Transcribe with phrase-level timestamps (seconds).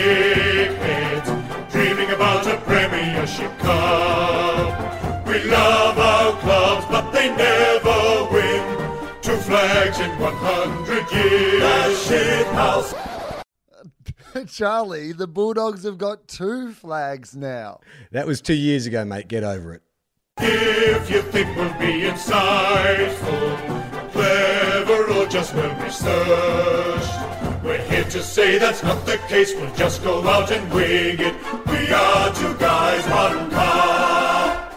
[0.00, 5.26] dickheads, dreaming about a Premiership Cup.
[5.26, 9.20] We love our clubs, but they never win.
[9.22, 11.60] Two flags in 100 years.
[11.60, 12.94] The shit house.
[14.54, 17.80] Charlie, the Bulldogs have got two flags now.
[18.12, 19.28] That was two years ago, mate.
[19.28, 19.82] Get over it.
[20.38, 23.56] If you think we'll be insightful,
[24.12, 27.35] clever, or just well researched,
[27.66, 29.52] we're here to say that's not the case.
[29.54, 31.34] We'll just go out and wing it.
[31.66, 34.72] We are two guys, one cup.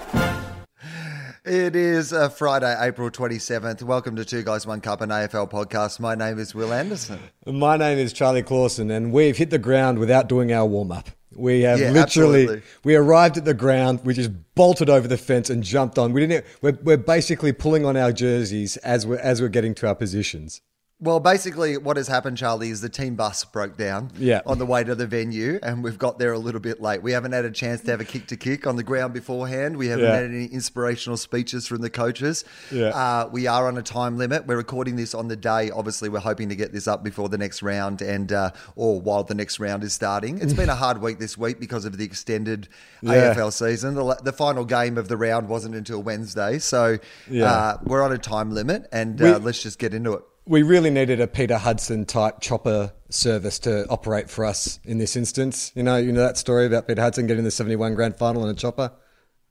[1.45, 3.84] It is uh, Friday, April 27th.
[3.84, 5.99] Welcome to Two Guys, One Cup, an AFL podcast.
[5.99, 7.20] My name is Wil Anderson.
[7.45, 11.09] My name is Charlie Clausen, and we've hit the ground without doing our warm up.
[11.35, 12.62] We have Yeah, literally absolutely.
[12.84, 16.12] we arrived at the ground, we just bolted over the fence and jumped on.
[16.12, 16.45] We didn't.
[16.62, 20.62] We're, we're basically pulling on our jerseys as we're as we're getting to our positions.
[21.02, 24.41] Well, basically, what has happened, Charlie, is the team bus broke down Yeah.
[24.46, 27.01] on the way to the venue, and we've got there a little bit late.
[27.01, 29.77] We haven't had a chance to have a kick to kick on the ground beforehand.
[29.77, 30.15] We haven't Yeah.
[30.15, 32.43] had any inspirational speeches from the coaches.
[32.70, 32.88] Yeah.
[32.90, 34.46] Uh, we are on a time limit.
[34.46, 35.71] We're recording this on the day.
[35.71, 39.23] Obviously, we're hoping to get this up before the next round and uh, or while
[39.23, 40.40] the next round is starting.
[40.40, 42.68] It's been a hard week this week because of the extended
[43.01, 43.32] Yeah.
[43.34, 43.95] AFL season.
[43.95, 46.98] The, the final game of the round wasn't until Wednesday, so
[47.41, 50.23] uh, we're on a time limit, and We- uh, let's just get into it.
[50.49, 55.15] We really needed a Peter Hudson type chopper service to operate for us in this
[55.15, 55.71] instance.
[55.75, 58.49] You know, you know that story about Peter Hudson getting the seventy-one grand final in
[58.49, 58.91] a chopper.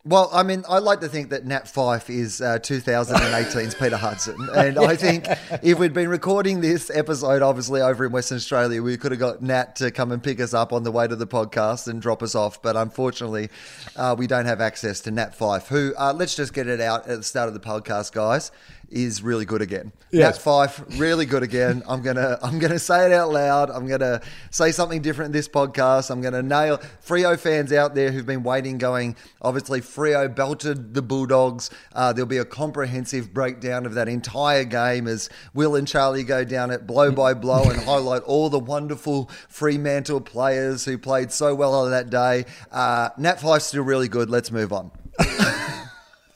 [0.05, 4.49] Well, I mean, I like to think that Nat Fyfe is uh, 2018's Peter Hudson.
[4.55, 5.27] And I think
[5.63, 9.43] if we'd been recording this episode, obviously, over in Western Australia, we could have got
[9.43, 12.23] Nat to come and pick us up on the way to the podcast and drop
[12.23, 12.63] us off.
[12.63, 13.51] But unfortunately,
[13.97, 17.07] uh, we don't have access to Nat Fyfe, who, uh, let's just get it out
[17.07, 18.51] at the start of the podcast, guys,
[18.91, 19.93] is really good again.
[20.11, 20.27] Yeah.
[20.27, 21.83] Nat Fyfe, really good again.
[21.87, 23.71] I'm gonna I'm gonna say it out loud.
[23.71, 26.11] I'm gonna say something different in this podcast.
[26.11, 29.17] I'm gonna nail Freo fans out there who've been waiting, going.
[29.43, 31.71] Obviously, Freo belted the Bulldogs.
[31.95, 36.45] Uh, there'll be a comprehensive breakdown of that entire game as Wil and Charlie go
[36.45, 41.55] down it blow by blow and highlight all the wonderful Fremantle players who played so
[41.55, 42.47] well on that day.
[42.71, 44.31] Uh, Nat Fyfe's still really good.
[44.31, 44.91] Let's move on.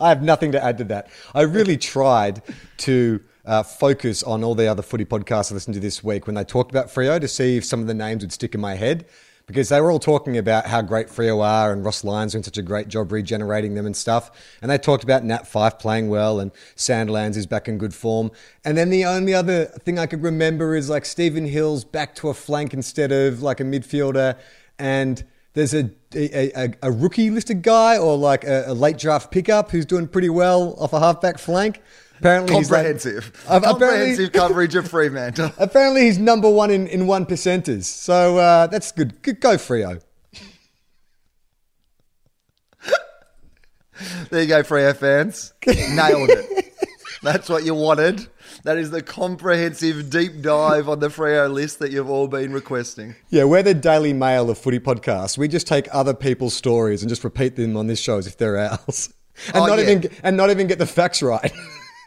[0.02, 1.08] I have nothing to add to that.
[1.34, 2.42] I really tried
[2.78, 6.34] to uh, focus on all the other footy podcasts I listened to this week when
[6.34, 8.74] they talked about Freo to see if some of the names would stick in my
[8.74, 9.06] head
[9.46, 12.58] because they were all talking about how great Freo are and Ross Lyon's doing such
[12.58, 14.30] a great job regenerating them and stuff.
[14.60, 18.30] And they talked about Nat Fyfe playing well and Sandlands is back in good form.
[18.64, 22.28] And then the only other thing I could remember is like Stephen Hill's back to
[22.28, 24.36] a flank instead of like a midfielder
[24.78, 25.24] and
[25.54, 29.70] there's a a, a, a rookie listed guy or like a, a late draft pickup
[29.70, 31.80] who's doing pretty well off a halfback flank.
[32.18, 35.50] Apparently, he's like- Comprehensive, comprehensive coverage of Fremantle.
[35.58, 37.84] apparently he's number one in, in one percenters.
[37.84, 39.20] So uh, that's good.
[39.22, 39.40] good.
[39.40, 40.00] Go Freo.
[44.30, 45.52] There you go, Freo fans.
[45.66, 46.74] Nailed it.
[47.22, 48.26] That's what you wanted.
[48.64, 53.16] That is the comprehensive deep dive on the Freo list that you've all been requesting.
[53.28, 55.36] Yeah, we're the Daily Mail of footy podcasts.
[55.36, 58.36] We just take other people's stories and just repeat them on this show as if
[58.38, 59.12] they're ours,
[59.48, 59.90] and Oh, not yeah.
[59.90, 61.52] even and not even get the facts right.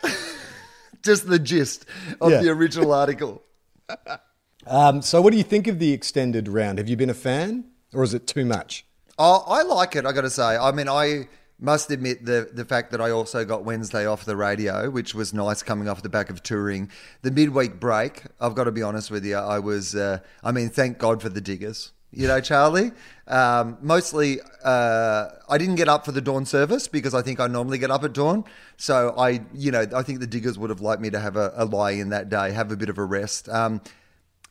[1.04, 1.86] Just the gist
[2.20, 2.42] of Yeah.
[2.42, 3.44] the original article.
[4.68, 6.80] um, so, what do you think of the extended round?
[6.80, 8.86] Have you been a fan, or is it too much?
[9.20, 10.06] Oh, I like it.
[10.06, 10.58] I got to say.
[10.58, 11.28] I mean, I
[11.66, 15.34] must admit the the fact that I also got Wednesday off the radio, which was
[15.34, 16.90] nice coming off the back of touring.
[17.24, 19.96] The midweek break, I've got to be honest with you, I was.
[19.96, 21.92] Uh, I mean, thank God for the diggers.
[22.12, 22.92] You know, Charlie.
[23.28, 27.48] Um, mostly, uh, I didn't get up for the dawn service because I think I
[27.48, 28.46] normally get up at dawn.
[28.78, 31.52] So I, you know, I think the diggers would have liked me to have a,
[31.56, 33.50] a lie in that day, have a bit of a rest.
[33.50, 33.82] Um,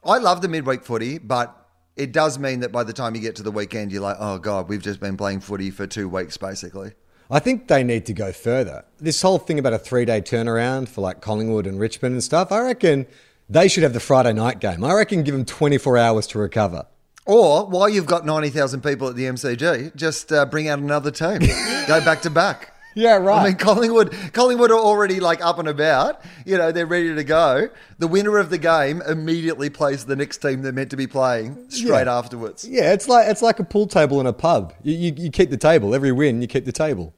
[0.05, 1.57] I love the midweek footy, but
[1.97, 4.39] it does mean that by the time you get to the weekend, you're like, oh
[4.39, 6.93] god, we've just been playing footy for two weeks, basically.
[7.31, 8.85] I think they need to go further.
[8.99, 12.53] This whole thing about a three day turnaround for like Collingwood and Richmond and stuff,
[12.53, 13.07] I reckon
[13.49, 14.85] they should have the Friday night game.
[14.85, 16.87] I reckon give them 24 hours to recover.
[17.27, 21.11] Or while you've got ninety thousand people at the MCG, just uh, bring out another
[21.11, 21.39] team,
[21.87, 22.74] go back to back.
[22.95, 23.41] Yeah, right.
[23.41, 26.21] I mean, Collingwood, Collingwood are already like up and about.
[26.47, 27.69] You know, they're ready to go.
[27.99, 31.71] The winner of the game immediately plays the next team they're meant to be playing
[31.71, 32.17] straight Yeah.
[32.19, 32.67] afterwards.
[32.69, 34.73] yeah, it's like it's like a pool table in a pub.
[34.83, 35.95] You, you, you keep the table.
[35.95, 37.15] Every win, you keep the table.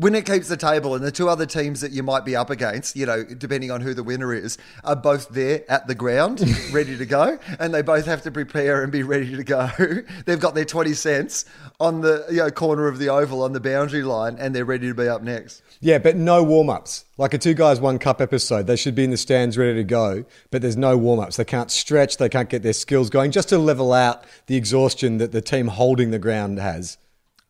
[0.00, 2.96] Winner keeps the table, and the two other teams that you might be up against,
[2.96, 6.42] you know, depending on who the winner is, are both there at the ground,
[6.72, 9.70] ready to go, and they both have to prepare and be ready to go.
[10.26, 11.44] They've got their 20 cents
[11.78, 14.88] on the you know, corner of the oval on the boundary line, and they're ready
[14.88, 15.62] to be up next.
[15.80, 17.04] Yeah, but no warm ups.
[17.16, 19.84] Like a two guys, one cup episode, they should be in the stands ready to
[19.84, 21.36] go, but there's no warm ups.
[21.36, 25.18] They can't stretch, they can't get their skills going just to level out the exhaustion
[25.18, 26.96] that the team holding the ground has.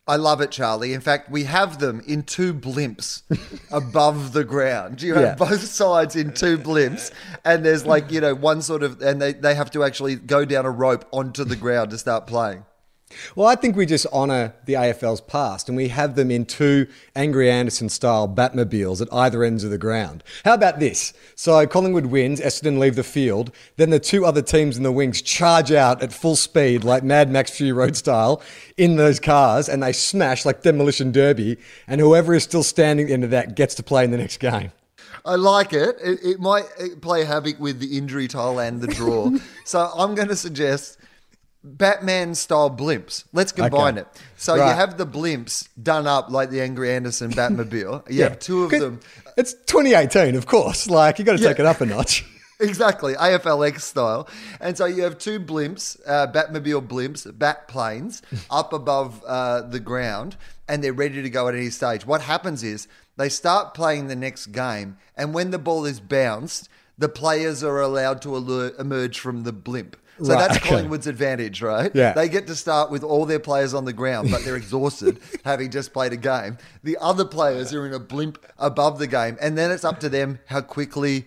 [0.06, 0.92] I love it, Charlie.
[0.92, 3.22] In fact, we have them in two blimps
[3.72, 5.02] above the ground.
[5.02, 5.34] You have Yeah.
[5.36, 7.12] both sides in two blimps,
[7.44, 10.44] and there's like, you know, one sort of, and they, they have to actually go
[10.44, 12.64] down a rope onto the ground to start playing.
[13.34, 16.86] Well, I think we just honour the AFL's past and we have them in two
[17.16, 20.22] Angry Anderson style Batmobiles at either ends of the ground.
[20.44, 21.12] How about this?
[21.34, 25.22] So Collingwood wins, Essendon leave the field, then the two other teams in the wings
[25.22, 28.42] charge out at full speed, like Mad Max Fury Road style,
[28.76, 33.08] in those cars and they smash like Demolition Derby, and whoever is still standing at
[33.08, 34.72] the end of that gets to play in the next game.
[35.24, 35.96] I like it.
[36.02, 36.64] It, it might
[37.00, 39.30] play havoc with the injury toll and the draw.
[39.64, 40.98] so I'm going to suggest
[41.62, 43.24] Batman style blimps.
[43.32, 44.00] Let's combine Okay.
[44.02, 44.22] it.
[44.36, 48.10] So you have the blimps done up like the Angry Anderson Batmobile.
[48.10, 49.00] You have two of them.
[49.36, 50.88] It's 2018, of course.
[50.88, 51.48] Like, you got to Yeah.
[51.48, 52.24] take it up a notch.
[52.62, 54.28] Exactly, AFLX style.
[54.60, 58.20] And so you have two blimps, uh, Batmobile blimps, bat planes,
[58.50, 60.36] up above uh, the ground,
[60.68, 62.04] and they're ready to go at any stage.
[62.04, 62.86] What happens is
[63.16, 66.68] they start playing the next game, and when the ball is bounced,
[66.98, 69.96] the players are allowed to alert, emerge from the blimp.
[70.22, 70.68] So Right, that's okay.
[70.68, 71.90] Collingwood's advantage, right?
[71.94, 72.12] Yeah.
[72.12, 75.70] They get to start with all their players on the ground, but they're exhausted having
[75.70, 76.58] just played a game.
[76.82, 80.08] The other players are in a blimp above the game, and then it's up to
[80.08, 81.26] them how quickly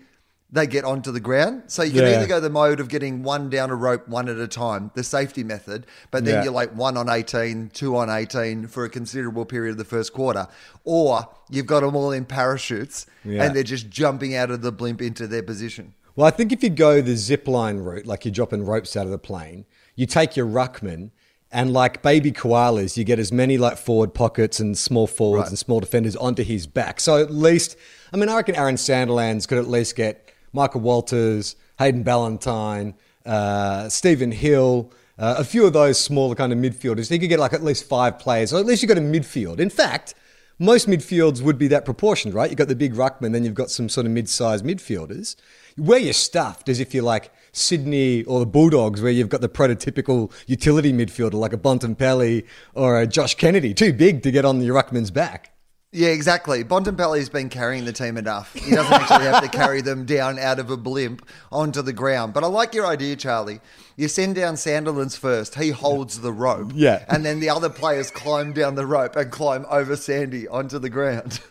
[0.51, 1.63] they get onto the ground.
[1.65, 2.17] So you can Yeah.
[2.17, 5.03] either go the mode of getting one down a rope, one at a time, the
[5.03, 6.43] safety method, but then Yeah.
[6.43, 10.13] you're like one on 18, two on 18 for a considerable period of the first
[10.13, 10.47] quarter.
[10.83, 13.43] Or you've got them all in parachutes Yeah.
[13.43, 15.95] and they're just jumping out of the blimp into their position.
[16.15, 19.05] Well, I think if you go the zip line route, like you're dropping ropes out
[19.05, 19.65] of the plane,
[19.95, 21.09] you take your ruckman
[21.51, 25.49] and like baby koalas, you get as many like forward pockets and small forwards Right.
[25.49, 26.99] and small defenders onto his back.
[26.99, 27.75] So at least,
[28.11, 32.93] I mean, I reckon Aaron Sandilands could at least get Michael Walters, Hayden Ballantyne,
[33.25, 37.09] uh, Stephen Hill, uh, a few of those smaller kind of midfielders.
[37.09, 39.59] He could get like at least five players, or at least you got a midfield.
[39.59, 40.13] In fact,
[40.59, 42.49] most midfields would be that proportion, right?
[42.49, 45.35] You've got the big ruckman, then you've got some sort of mid-sized midfielders.
[45.77, 49.49] Where you're stuffed is if you're like Sydney or the Bulldogs, where you've got the
[49.49, 54.59] prototypical utility midfielder like a Bontempelli or a Josh Kennedy, too big to get on
[54.59, 55.53] the ruckman's back.
[55.95, 56.63] Yeah, exactly.
[56.63, 58.51] Bontempelli's been carrying the team enough.
[58.53, 62.33] He doesn't actually have to carry them down out of a blimp onto the ground.
[62.33, 63.61] But I like your idea, Charlie.
[63.95, 65.53] You send down Sandilands first.
[65.53, 66.71] He holds the rope.
[66.73, 67.05] Yeah.
[67.09, 70.89] And then the other players climb down the rope and climb over Sandy onto the
[70.89, 71.39] ground.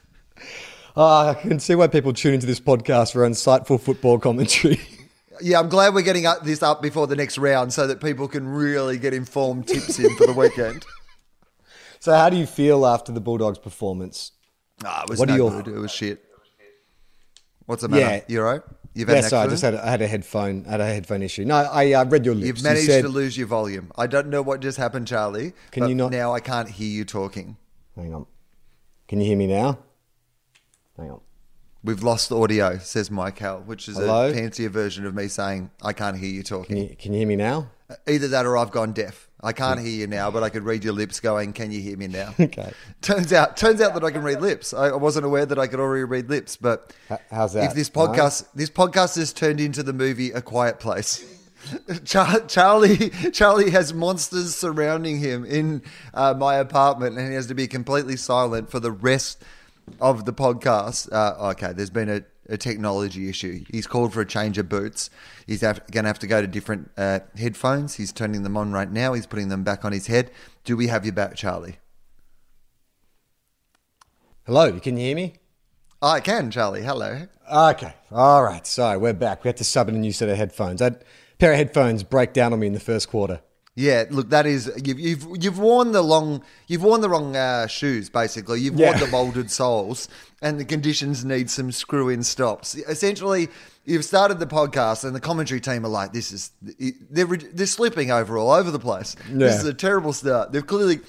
[0.97, 4.81] Ah, I can see why people tune into this podcast for insightful football commentary.
[5.41, 8.29] Yeah, I'm glad we're getting up- this up before the next round so that people
[8.29, 10.85] can really get informed tips in for the weekend.
[11.99, 14.33] so, how do you feel after the Bulldogs' performance?
[14.85, 15.75] It was What no are your- good.
[15.75, 16.23] It was shit.
[17.67, 18.03] What's the matter?
[18.03, 18.21] Yeah.
[18.29, 18.61] You right?
[18.95, 21.45] You've had sorry, I just had a, I had a headphone had a headphone issue.
[21.45, 22.47] No, I uh, read your lips.
[22.47, 23.91] You've You managed said- to lose your volume.
[23.97, 25.55] I don't know what just happened, Charlie.
[25.73, 27.57] Can but you not- Now I can't hear you talking.
[27.97, 28.27] Hang on.
[29.09, 29.79] Can you hear me now?
[30.97, 31.21] Hang on.
[31.85, 34.29] We've lost the audio, says Michael, which is Hello?
[34.31, 36.77] a fancier version of me saying I can't hear you talking.
[36.77, 37.71] Can you can you hear me now?
[38.07, 39.29] Either that or I've gone deaf.
[39.45, 41.97] I can't hear you now, but I could read your lips going, "Can you hear
[41.97, 42.73] me now?" Okay.
[43.01, 44.73] Turns out, turns out that I can read lips.
[44.73, 46.95] I wasn't aware that I could already read lips, but
[47.33, 47.65] how's that?
[47.65, 48.07] If this No?
[48.07, 51.25] podcast, this podcast has turned into the movie A Quiet Place.
[52.05, 55.83] Char- Charlie, Charlie has monsters surrounding him in
[56.15, 59.43] uh, my apartment, and he has to be completely silent for the rest
[60.01, 61.13] of the podcast.
[61.13, 63.65] Uh, okay, there's been a, a technology issue.
[63.71, 65.11] He's called for a change of boots.
[65.47, 67.95] He's going to have to go to different uh, headphones.
[67.95, 69.13] He's turning them on right now.
[69.13, 70.31] He's putting them back on his head.
[70.65, 71.77] Do we have you back, Charlie?
[74.45, 75.35] Hello, can you hear me?
[76.01, 76.83] I can, Charlie.
[76.83, 77.29] Hello.
[77.53, 77.95] Okay.
[78.11, 78.67] All right.
[78.67, 79.45] So we're back.
[79.45, 80.81] We had to sub in a new set of headphones.
[80.81, 80.99] A
[81.39, 83.41] pair of headphones break down on me in the first quarter.
[83.75, 87.67] Yeah, look, that is you've you've you've worn the long you've worn the wrong uh,
[87.67, 88.11] shoes.
[88.11, 90.09] Basically, you've worn the molded soles,
[90.43, 92.75] and the conditions need some screw-in stops.
[92.75, 93.49] Essentially,
[93.87, 96.51] you've started the podcast, and the commentary team are like, "This is
[97.11, 99.17] they're they're slipping over all over the place.
[99.31, 101.01] This is a terrible start." They've clearly,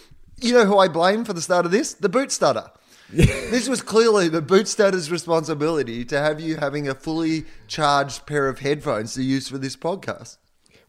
[0.41, 1.93] you know, who I blame for the start of this?
[1.93, 2.69] The boot studder.
[3.09, 8.47] this was clearly the boot studder's responsibility to have you having a fully charged pair
[8.47, 10.37] of headphones to use for this podcast.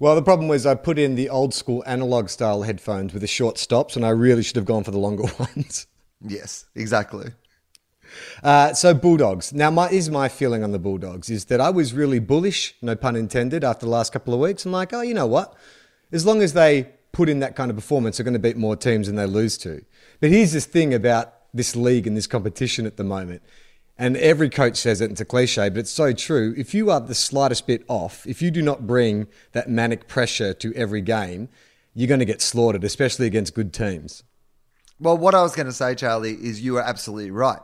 [0.05, 3.27] Well, the problem was I put in the old school analog style headphones with the
[3.27, 5.87] short stops, and I really should have gone for the longer ones.
[6.21, 7.31] Yes, exactly.
[8.43, 9.55] Uh, so Bulldogs.
[9.55, 12.95] Now, my is my feeling on the Bulldogs is that I was really bullish, no
[12.95, 14.67] pun intended, after the last couple of weeks.
[14.67, 15.55] I'm like, oh, you know what?
[16.13, 18.77] As long as they put in that kind of performance, they're going to beat more
[18.77, 19.83] teams than they lose to.
[20.21, 23.41] But here's this thing about this league and this competition at the moment.
[23.97, 26.53] And every coach says it, it's a cliche, but it's so true.
[26.57, 30.53] If you are the slightest bit off, if you do not bring that manic pressure
[30.55, 31.49] to every game,
[31.95, 34.25] you're going to get slaughtered, especially against good teams.
[34.99, 37.61] Well, what I was going to say, Charlie, is you are absolutely right,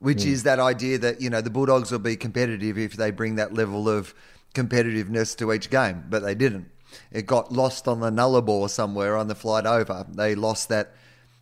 [0.00, 0.30] which hmm.
[0.30, 3.54] is that idea that, you know, the Bulldogs will be competitive if they bring that
[3.54, 4.14] level of
[4.54, 6.70] competitiveness to each game, but they didn't.
[7.10, 10.06] It got lost on the Nullarbor somewhere on the flight over.
[10.12, 10.92] They lost that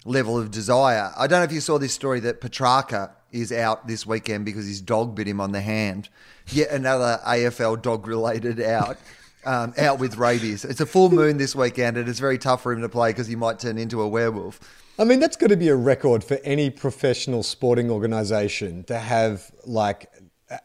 [0.04, 1.10] level of desire.
[1.16, 4.66] I don't know if you saw this story that Petracca is out this weekend because
[4.66, 6.08] his dog bit him on the hand.
[6.49, 8.99] Yet another AFL dog related out.
[9.42, 10.66] Um, out with rabies.
[10.66, 13.26] It's a full moon this weekend, and it's very tough for him to play because
[13.26, 14.60] he might turn into a werewolf.
[14.99, 19.50] I mean, that's got to be a record for any professional sporting organisation to have
[19.64, 20.10] like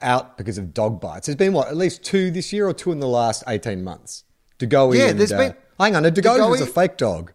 [0.01, 1.27] out because of dog bites.
[1.27, 4.25] There's been what, at least two this year or two in the last 18 months.
[4.57, 6.97] De Goey Yeah, and, there's uh, been- hang on, a De Goey was a fake
[6.97, 7.31] dog.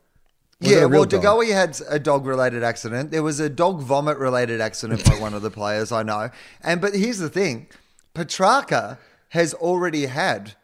[0.60, 1.06] Was yeah, well?
[1.06, 3.10] De Goey had a dog related accident.
[3.10, 6.30] There was a dog vomit related accident by one of the players I know.
[6.62, 7.66] And but here's the thing
[8.14, 8.98] Petracca
[9.30, 10.54] has already had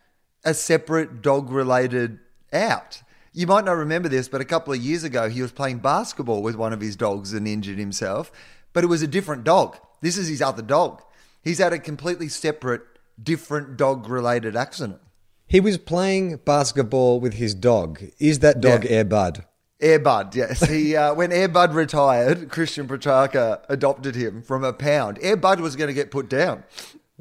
[0.44, 2.18] a separate dog related
[2.52, 3.02] out.
[3.32, 6.42] You might not remember this, but a couple of years ago, he was playing basketball
[6.42, 8.32] with one of his dogs and injured himself,
[8.72, 9.76] but it was a different dog.
[10.00, 11.02] This is his other dog.
[11.42, 12.82] He's had a completely separate,
[13.22, 15.00] different dog related accident.
[15.46, 18.02] He was playing basketball with his dog.
[18.18, 18.90] Is that dog Yeah.
[18.90, 19.44] Air Bud?
[19.80, 20.66] Airbud, yes.
[20.68, 25.18] He uh, when Airbud retired, Christian Petracca adopted him from a pound.
[25.20, 26.64] Airbud was going to get put down.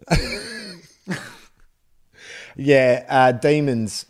[2.58, 4.06] Yeah, uh, demons.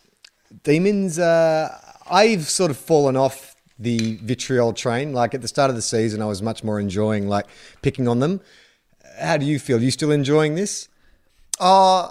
[0.64, 1.18] Demons.
[1.18, 1.76] Uh,
[2.10, 5.14] I've sort of fallen off the vitriol train.
[5.14, 7.48] Like at the start of the season, I was much more enjoying like
[7.82, 8.42] picking on them.
[9.20, 9.78] How do you feel?
[9.78, 10.90] Are you still enjoying this?
[11.60, 12.10] Uh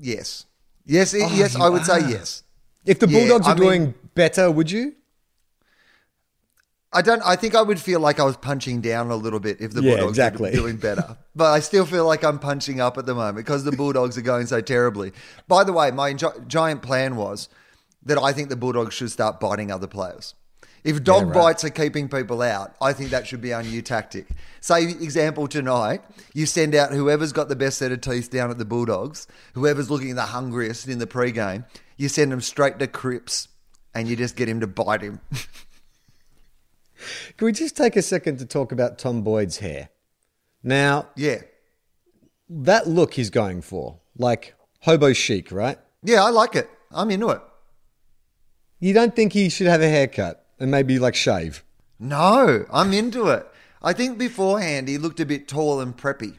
[0.00, 0.46] yes,
[0.86, 1.54] yes, i- yes.
[1.56, 2.42] I would say yes.
[2.86, 4.94] If the Yeah, Bulldogs I are mean- doing better, would you?
[6.96, 7.20] I don't.
[7.24, 9.82] I think I would feel like I was punching down a little bit if the
[9.82, 10.50] Yeah, Bulldogs exactly.
[10.50, 11.16] are doing better.
[11.36, 14.22] But I still feel like I'm punching up at the moment because the Bulldogs are
[14.22, 15.12] going so terribly.
[15.46, 17.50] By the way, my gi- giant plan was
[18.06, 20.34] that I think the Bulldogs should start biting other players.
[20.82, 21.34] If dog right.
[21.34, 24.28] bites are keeping people out, I think that should be our new tactic.
[24.62, 26.00] Say, example tonight,
[26.32, 29.90] you send out whoever's got the best set of teeth down at the Bulldogs, whoever's
[29.90, 31.66] looking the hungriest in the pre-game,
[31.98, 33.48] you send them straight to Cripps
[33.94, 35.20] and you just get him to bite him.
[37.36, 39.90] Can we just take a second to talk about Tom Boyd's hair?
[40.62, 41.42] Now, yeah.
[42.48, 45.78] that look he's going for, like hobo chic, right?
[46.02, 46.68] Yeah, I like it.
[46.90, 47.40] I'm into it.
[48.78, 51.64] You don't think he should have a haircut and maybe like shave?
[51.98, 53.46] No, I'm into it.
[53.82, 56.38] I think beforehand he looked a bit tall and preppy.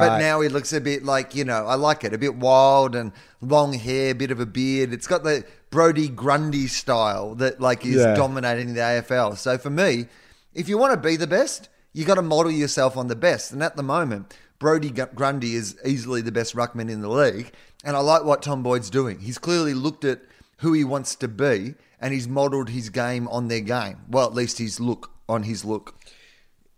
[0.00, 2.12] But now he looks a bit like, you know, I like it.
[2.12, 4.92] A bit wild and long hair, bit of a beard.
[4.92, 8.14] It's got the Brodie Grundy style that like is Yeah.
[8.14, 9.36] dominating the AFL.
[9.36, 10.06] So for me,
[10.54, 13.52] if you want to be the best, you got to model yourself on the best.
[13.52, 17.52] And at the moment, Brodie Grundy is easily the best ruckman in the league.
[17.84, 19.20] And I like what Tom Boyd's doing.
[19.20, 20.20] He's clearly looked at
[20.58, 23.98] who he wants to be and he's modelled his game on their game.
[24.08, 25.94] Well, at least his look on his look.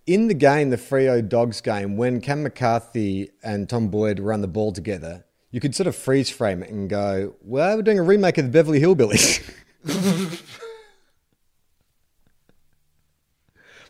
[0.09, 4.49] In the game, the Freo Dogs game, when Cam McCarthy and Tom Boyd run the
[4.49, 8.03] ball together, you could sort of freeze frame it and go, well, we're doing a
[8.03, 9.45] remake of the Beverly Hillbillies.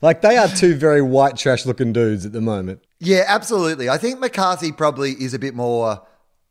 [0.03, 2.83] like they are two very white trash looking dudes at the moment.
[2.99, 3.89] Yeah, absolutely.
[3.89, 6.05] I think McCarthy probably is a bit more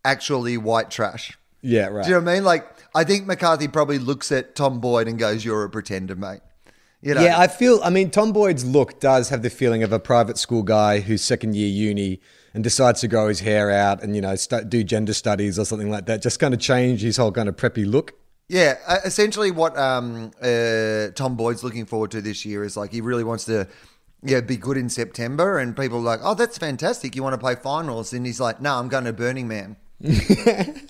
[0.05, 1.37] actually white trash.
[1.61, 2.05] Yeah, right.
[2.05, 2.45] Do you know what I mean?
[2.45, 6.39] Like, I think McCarthy probably looks at Tom Boyd and goes, "You're a pretender, mate."
[7.01, 7.21] You know?
[7.21, 7.79] Yeah, I feel.
[7.83, 11.21] I mean, Tom Boyd's look does have the feeling of a private school guy who's
[11.21, 12.19] second year uni
[12.53, 15.65] and decides to grow his hair out and you know stu- do gender studies or
[15.65, 16.21] something like that.
[16.21, 18.13] Just kind of change his whole kind of preppy look.
[18.49, 22.91] Yeah, uh, essentially, what um, uh, Tom Boyd's looking forward to this year is like
[22.91, 23.67] he really wants to,
[24.23, 27.15] yeah, be good in September, and people are like, "Oh, that's fantastic!
[27.15, 29.75] You want to play finals?" And he's like, "No, I'm going to Burning Man."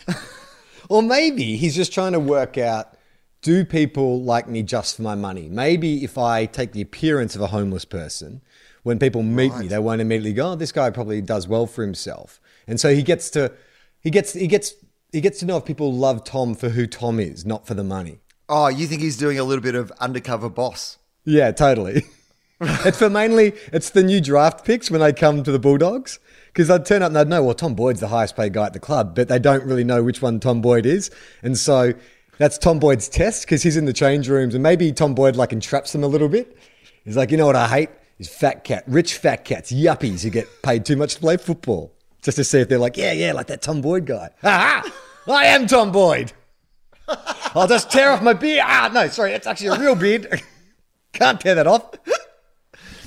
[0.90, 2.97] Or maybe he's just trying to work out
[3.41, 5.48] do people like me just for my money?
[5.50, 8.41] Maybe if I take the appearance of a homeless person,
[8.84, 11.84] when people meet me, they won't immediately go, oh, this guy probably does well for
[11.84, 12.39] himself.
[12.67, 13.51] And so he gets to
[14.00, 14.74] he gets he gets
[15.12, 17.84] he gets to know if people love Tom for who Tom is, not for the
[17.84, 18.20] money.
[18.50, 20.98] Oh, you think he's doing a little bit of undercover boss?
[21.25, 22.03] Yeah, totally.
[22.62, 26.70] it's for mainly it's the new draft picks when they come to the Bulldogs because
[26.70, 28.79] they'd turn up and they'd know well Tom Boyd's the highest paid guy at the
[28.79, 31.12] club, but they don't really know which one Tom Boyd is,
[31.44, 31.94] and so
[32.38, 35.51] that's Tom Boyd's test because he's in the change rooms and maybe Tom Boyd like
[35.53, 36.58] entraps them a little bit.
[37.03, 37.89] He's like, you know what I hate?
[38.20, 41.94] is fat cat, rich fat cats, yuppies who get paid too much to play football.
[42.22, 44.29] Just to see if they're like, yeah, yeah, like that Tom Boyd guy.
[44.41, 45.34] Ha ha!
[45.34, 46.34] I am Tom Boyd.
[47.08, 48.63] I'll just tear off my beard.
[48.65, 50.41] Ah, no, sorry, it's actually a real beard.
[51.13, 51.91] Can't tear that off.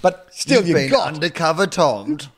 [0.02, 2.28] But still, You've you been got undercover Tommed.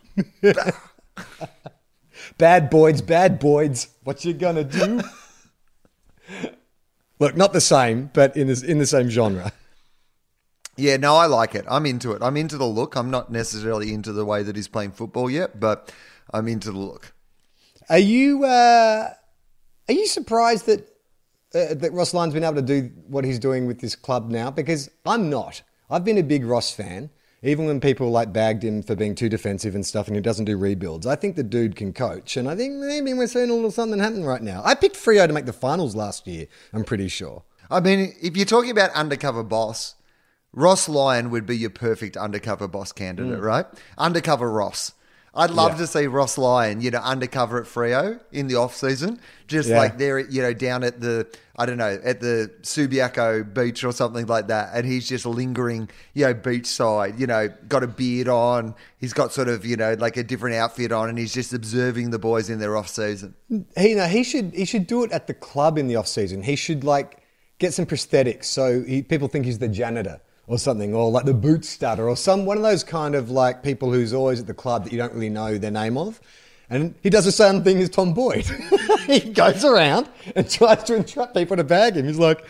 [2.39, 3.89] bad Boyds, bad Boyds.
[4.03, 5.03] What you gonna do?
[7.23, 9.53] Look, not the same, but in this, in the same genre.
[10.77, 11.65] Yeah, no, I like it.
[11.69, 12.21] I'm into it.
[12.21, 12.97] I'm into the look.
[12.97, 15.93] I'm not necessarily into the way that he's playing football yet, but
[16.33, 17.13] I'm into the look.
[17.89, 19.11] Are you uh,
[19.89, 20.81] are you surprised that
[21.55, 24.51] uh, that Ross Lyon's been able to do what he's doing with this club now?
[24.51, 25.63] Because I'm not.
[25.89, 27.09] I've been a big Ross fan,
[27.43, 30.45] even when people like bagged him for being too defensive and stuff, and he doesn't
[30.45, 31.07] do rebuilds.
[31.07, 33.99] I think the dude can coach, and I think maybe we're seeing a little something
[33.99, 34.63] happen right now.
[34.65, 36.47] I picked Freo to make the finals last year.
[36.73, 37.43] I'm pretty sure.
[37.71, 39.95] I mean, if you're talking about undercover boss,
[40.53, 43.43] Ross Lyon would be your perfect undercover boss candidate, mm.
[43.43, 43.67] right?
[43.97, 44.93] Undercover Ross.
[45.35, 45.79] I'd love Yeah.
[45.79, 49.79] to see Ross Lyon, you know, undercover at Freo in the off season, just Yeah.
[49.79, 53.93] like there, you know, down at the, I don't know, at the Subiaco beach or
[53.93, 58.29] something like that, and he's just lingering, you know, beachside, you know, got a beard
[58.29, 61.55] on, he's got sort of, you know, like a different outfit on, and he's just
[61.55, 63.35] observing the boys in their off season.
[63.77, 66.43] He, no, he should he should do it at the club in the off season.
[66.43, 67.19] He should like
[67.59, 71.35] get some prosthetics so he, people think he's the janitor or something, or like the
[71.35, 74.55] boot studder or some one of those kind of like people who's always at the
[74.55, 76.21] club that you don't really know their name of.
[76.69, 78.47] And he does the same thing as Tom Boyd.
[79.07, 82.07] he goes around and tries to entrap people to bag him.
[82.07, 82.45] He's like,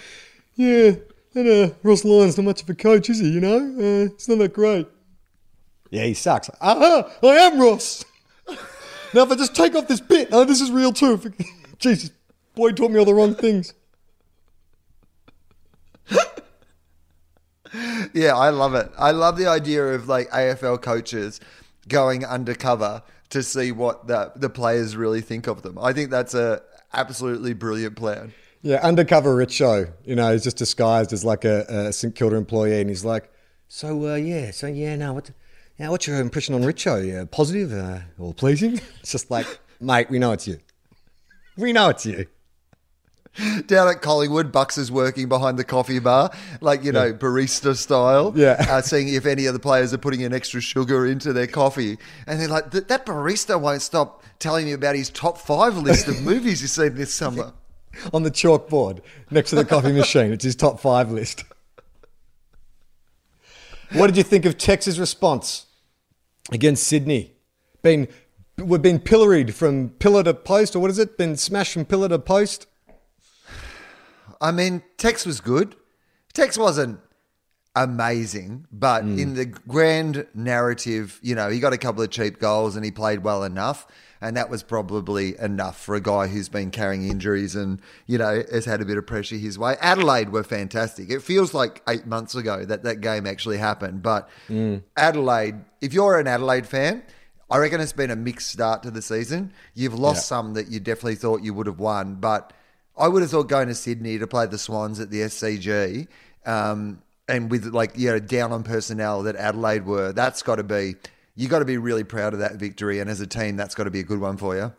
[0.54, 0.92] "Yeah,
[1.34, 3.30] that uh, Ross Lyon's not much of a coach, is he?
[3.30, 4.87] You know, uh, it's not that great."
[5.90, 6.49] Yeah, he sucks.
[6.61, 7.11] Aha!
[7.22, 8.04] I am Ross.
[9.14, 11.20] Now, if I just take off this bit, oh, this is real too.
[11.78, 12.11] Jesus,
[12.54, 13.75] Boyd taught me all the wrong things.
[18.14, 18.91] Yeah, I love it.
[18.99, 21.41] I love the idea of like AFL coaches
[21.88, 25.79] going undercover to see what the the players really think of them.
[25.79, 26.62] I think that's a
[26.93, 28.35] absolutely brilliant plan.
[28.62, 29.93] Yeah, undercover Richo.
[30.05, 33.31] You know, he's just disguised as like a, a St Kilda employee, and he's like,
[33.69, 35.31] "So, uh, yeah, so yeah, now what?
[35.79, 37.05] Now, what's your impression on Richo?
[37.05, 39.47] Yeah, positive uh, or pleasing?" It's just like,
[39.81, 40.59] mate, we know it's you.
[41.57, 42.26] We know it's you.
[43.67, 48.33] Down at Collingwood, Bucks is working behind the coffee bar, like you know, barista style.
[48.37, 48.64] Yeah.
[48.68, 51.97] uh, seeing if any of the players are putting an extra sugar into their coffee,
[52.27, 56.09] and they're like, "That that barista won't stop telling me about his top five list
[56.09, 57.53] of movies he's seen this summer."
[58.12, 61.45] On the chalkboard next to the coffee machine, it's his top five list.
[63.92, 65.66] What did you think of Tex's response
[66.51, 67.35] against Sydney?
[67.83, 68.09] Been
[68.59, 71.18] we've been pilloried from pillar to post, or what is it?
[71.18, 72.66] Been smashed from pillar to post.
[74.42, 75.76] I mean, Tex was good.
[76.35, 77.00] Tex wasn't
[77.74, 79.37] amazing, but in mm.
[79.37, 83.22] the grand narrative, you know, he got a couple of cheap goals and he played
[83.24, 83.87] well enough.
[84.20, 88.42] And that was probably enough for a guy who's been carrying injuries and, you know,
[88.52, 89.76] has had a bit of pressure his way.
[89.81, 91.11] Adelaide were fantastic.
[91.11, 94.02] It feels like eight months ago that that game actually happened.
[94.02, 94.83] But mm.
[94.96, 97.02] Adelaide, if you're an Adelaide fan,
[97.50, 99.52] I reckon it's been a mixed start to the season.
[99.74, 100.37] You've lost Yeah.
[100.37, 102.52] some that you definitely thought you would have won, but
[102.96, 106.09] I would have thought going to Sydney to play the Swans at the SCG,
[106.44, 110.62] um, and with like you know down on personnel that Adelaide were, that's got to
[110.64, 110.96] be
[111.35, 113.85] you got to be really proud of that victory, and as a team, that's got
[113.85, 114.72] to be a good one for you.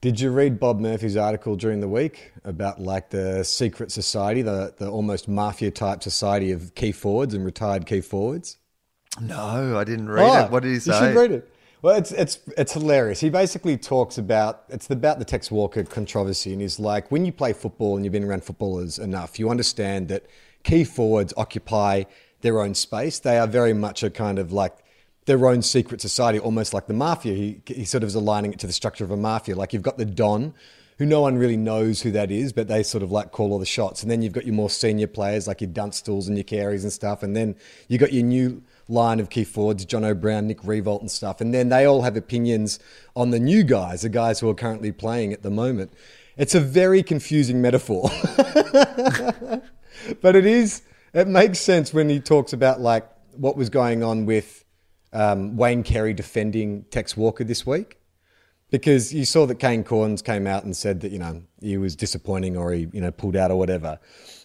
[0.00, 4.74] Did you read Bob Murphy's article during the week about like the secret society, the
[4.76, 8.58] the almost mafia type society of key forwards and retired key forwards?
[9.20, 10.50] No, I didn't read Oh, it.
[10.50, 10.92] What did he say?
[10.98, 11.54] You should read it.
[11.82, 13.18] Well, it's it's it's hilarious.
[13.18, 17.32] He basically talks about it's about the Tex Walker controversy, and he's like, when you
[17.32, 20.24] play football and you've been around footballers enough, you understand that
[20.62, 22.04] key forwards occupy
[22.40, 23.18] their own space.
[23.18, 24.76] They are very much a kind of like
[25.24, 27.34] their own secret society, almost like the mafia.
[27.34, 29.56] He he sort of is aligning it to the structure of a mafia.
[29.56, 30.54] Like you've got the don.
[30.98, 33.58] Who no one really knows who that is, but they sort of like call all
[33.58, 34.02] the shots.
[34.02, 36.92] And then you've got your more senior players like your Dunstalls and your Careys and
[36.92, 37.24] stuff.
[37.24, 37.56] And then
[37.88, 41.40] you got your new line of key forwards, John O'Brien, Nick Riewoldt and stuff.
[41.40, 42.78] And then they all have opinions
[43.14, 45.92] on the new guys, the guys who are currently playing at the moment.
[46.36, 48.10] It's a very confusing metaphor.
[50.20, 54.26] but it is, it makes sense when he talks about like what was going on
[54.26, 54.64] with
[55.12, 57.98] um, Wayne Carey defending Tex Walker this week.
[58.70, 61.94] Because you saw that Kane Cornes came out and said that, you know, he was
[61.94, 63.98] disappointing or he, you know, pulled out or whatever.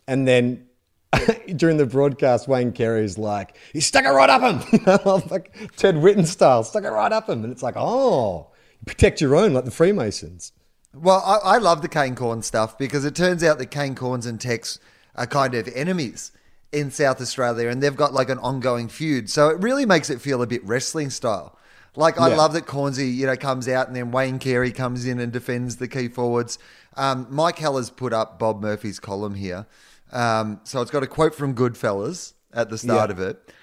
[0.05, 0.66] And then
[1.55, 4.81] during the broadcast, Wayne Carey's like, he stuck it right up him.
[5.31, 7.43] like Ted Whitten style, stuck it right up him.
[7.43, 8.47] And it's like, oh,
[8.85, 10.51] protect your own like the Freemasons.
[10.93, 14.25] Well, I, I love the cane Corn stuff because it turns out that Kane Cornes
[14.27, 14.79] and Tex
[15.15, 16.31] are kind of enemies.
[16.73, 19.29] in South Australia, and they've got like an ongoing feud.
[19.29, 21.57] So it really makes it feel a bit wrestling style.
[21.95, 22.35] Like I Yeah.
[22.35, 25.77] love that Cornsey, you know, comes out and then Wayne Carey comes in and defends
[25.77, 26.59] the key forwards.
[26.97, 29.65] Um, Mike Heller's put up Bob Murphy's column here,
[30.11, 33.13] um, so it's got a quote from Goodfellas at the start Yeah.
[33.15, 33.53] of it.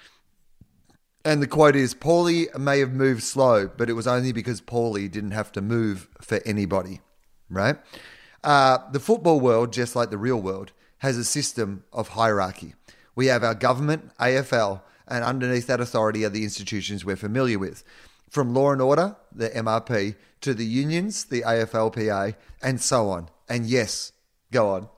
[1.23, 5.09] And the quote is Paulie may have moved slow, but it was only because Paulie
[5.09, 7.01] didn't have to move for anybody,
[7.49, 7.77] right?
[8.43, 12.75] Uh, the football world, just like the real world, has a system of hierarchy.
[13.15, 17.83] We have our government, AFL, and underneath that authority are the institutions we're familiar with.
[18.29, 23.29] From law and order, the MRP, to the unions, the AFLPA, and so on.
[23.49, 24.11] And yes,
[24.51, 24.89] go on.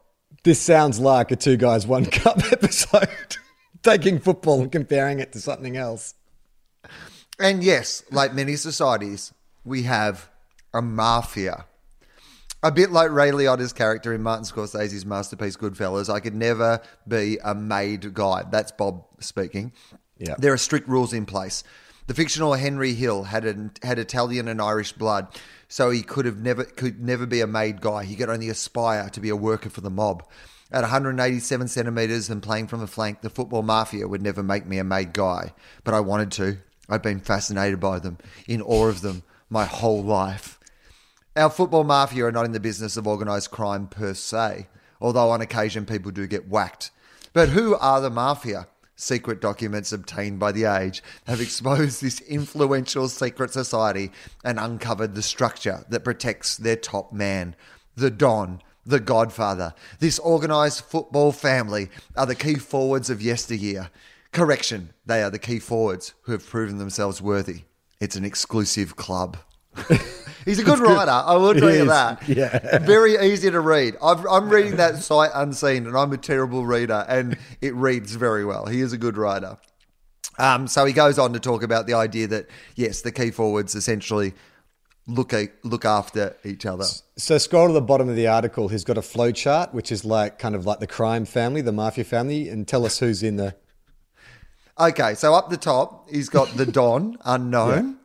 [0.48, 3.36] This sounds like a two guys one cup episode,
[3.84, 6.14] taking football and comparing it to something else.
[7.38, 9.34] And yes, like many societies,
[9.66, 10.30] we have
[10.74, 11.66] a mafia.
[12.64, 17.40] A bit like Ray Liotta's character in Martin Scorsese's masterpiece Goodfellas, I could never be
[17.44, 18.46] a made guy.
[18.50, 19.74] That's Bob speaking.
[20.18, 20.36] Yeah.
[20.40, 21.66] There are strict rules in place.
[22.08, 25.28] The fictional Henry Hill had an, had Italian and Irish blood,
[25.68, 28.06] so he could have never could never be a made guy.
[28.06, 30.24] He could only aspire to be a worker for the mob.
[30.72, 34.78] At 187 centimeters and playing from the flank, the football mafia would never make me
[34.78, 36.60] a made guy, but I wanted to.
[36.90, 38.18] I'd been fascinated by them,
[38.48, 40.60] in awe of them, my whole life.
[41.36, 44.68] Our football mafia are not in the business of organised crime per se,
[45.02, 46.92] although on occasion people do get whacked.
[47.34, 48.68] But who are the mafia?
[49.00, 54.12] Secret documents obtained by the age have exposed this influential secret society
[54.44, 57.56] and uncovered the structure that protects their top man,
[57.96, 59.76] the Don, the Godfather.
[60.00, 63.92] This organised football family are the key forwards of yesteryear.
[64.32, 67.66] Correction, they are the key forwards who have proven themselves worthy.
[68.00, 69.38] It's an exclusive club.
[70.46, 71.12] He's a good writer.
[71.12, 72.28] I will tell you that.
[72.28, 72.80] yeah.
[72.80, 73.98] Very easy to read.
[74.02, 78.46] I've, I'm reading that sight unseen, and I'm a terrible reader, and it reads very
[78.46, 78.66] well.
[78.66, 79.58] He is a good writer.
[80.40, 83.76] Um, so he goes on to talk about the idea that yes, the key forwards
[83.76, 84.34] essentially
[85.08, 86.86] look a, look after each other.
[87.18, 88.68] So scroll to the bottom of the article.
[88.68, 91.72] He's got a flow chart, which is like kind of like the crime family, the
[91.72, 93.56] mafia family, and tell us who's in the.
[94.80, 97.98] Okay, so up the top, he's got the Don, unknown.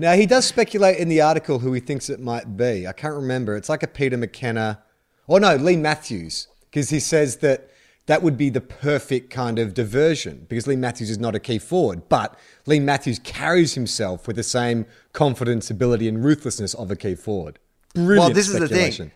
[0.00, 2.86] Now he does speculate in the article who he thinks it might be.
[2.86, 3.54] I can't remember.
[3.54, 4.82] It's like a Peter McKenna,
[5.26, 7.68] or no, Leigh Matthews, because he says that
[8.06, 11.58] that would be the perfect kind of diversion because Leigh Matthews is not a key
[11.58, 12.34] forward, but
[12.64, 17.58] Leigh Matthews carries himself with the same confidence, ability, and ruthlessness of a key forward.
[17.92, 19.12] Brilliant well, this is the thing.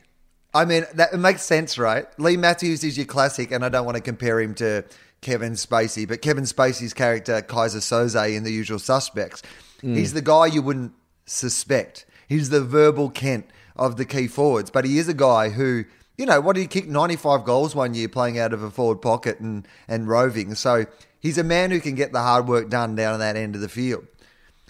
[0.53, 2.07] I mean, that it makes sense, right?
[2.21, 4.85] Leigh Matthews is your classic, and I don't want to compare him to
[5.23, 9.43] Kevin Spacey, but Kevin Spacey's character Keyser Söze in The Usual Suspects,
[9.85, 10.93] he's the guy you wouldn't
[11.27, 12.07] suspect.
[12.29, 13.45] He's the Verbal Kint
[13.77, 15.85] of the key forwards, but he is a guy who,
[16.17, 19.03] you know, what did he kick 95 goals one year playing out of a forward
[19.03, 20.55] pocket and and roving.
[20.55, 20.87] So
[21.21, 23.61] he's a man who can get the hard work done down at that end of
[23.61, 24.07] the field.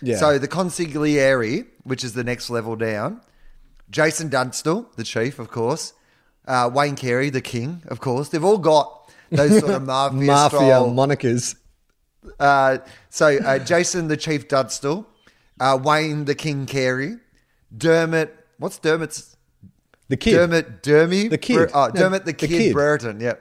[0.00, 0.16] Yeah.
[0.16, 3.20] So the consigliere, which is the next level down,
[3.90, 5.92] Jason Dunstall, the chief, of course,
[6.46, 8.28] uh, Wayne Carey, the king, of course.
[8.28, 11.56] They've all got those sort of mafia, mafia monikers.
[12.38, 12.78] Uh,
[13.10, 15.06] so uh, Jason, the chief Dunstall,
[15.60, 17.16] uh, Wayne, the king Carey,
[17.76, 18.34] Dermot.
[18.58, 19.36] What's Dermot's?
[20.08, 20.32] The kid.
[20.34, 21.30] Dermot Dermy.
[21.30, 21.56] The kid.
[21.70, 22.72] Bre- oh, No, Dermot the, the kid, kid.
[22.72, 23.20] Brereton.
[23.20, 23.40] Yep.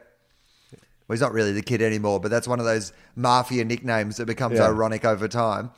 [1.08, 4.26] Well, he's not really the kid anymore, but that's one of those mafia nicknames that
[4.26, 4.68] becomes Yeah.
[4.68, 5.72] ironic over time.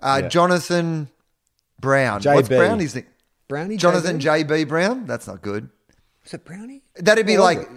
[0.00, 0.28] Uh, Yeah.
[0.28, 1.08] Jonathan
[1.80, 2.20] Brown.
[2.22, 2.56] What's JB.
[2.58, 3.06] Brownie's name?
[3.48, 3.76] Brownie.
[3.76, 4.48] Jonathan JB?
[4.48, 5.06] JB Brown?
[5.06, 5.68] That's not good.
[6.24, 6.82] Is it Brownie?
[6.96, 7.68] That'd be What like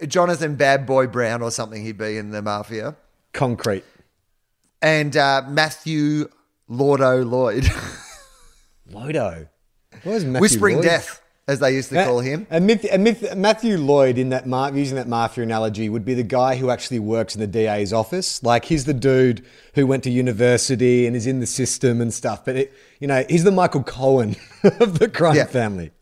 [0.00, 2.96] B- Jonathan Bad Boy Brown or something he'd be in the mafia.
[3.32, 3.84] Concrete.
[4.82, 6.28] And uh, Matthew
[6.68, 7.64] Lordo Lloyd.
[8.90, 9.48] Lodo.
[10.02, 12.46] What was Matthew Whispering Lloyd's- Death, as they used to call him.
[12.50, 16.14] A myth, a myth, Matthew Lloyd, in that ma- using that mafia analogy, would be
[16.14, 18.42] the guy who actually works in the DA's office.
[18.42, 22.44] Like he's the dude who went to university and is in the system and stuff.
[22.44, 25.46] But it, you know, he's the Michael Cohen of the crime Yeah.
[25.46, 25.92] family.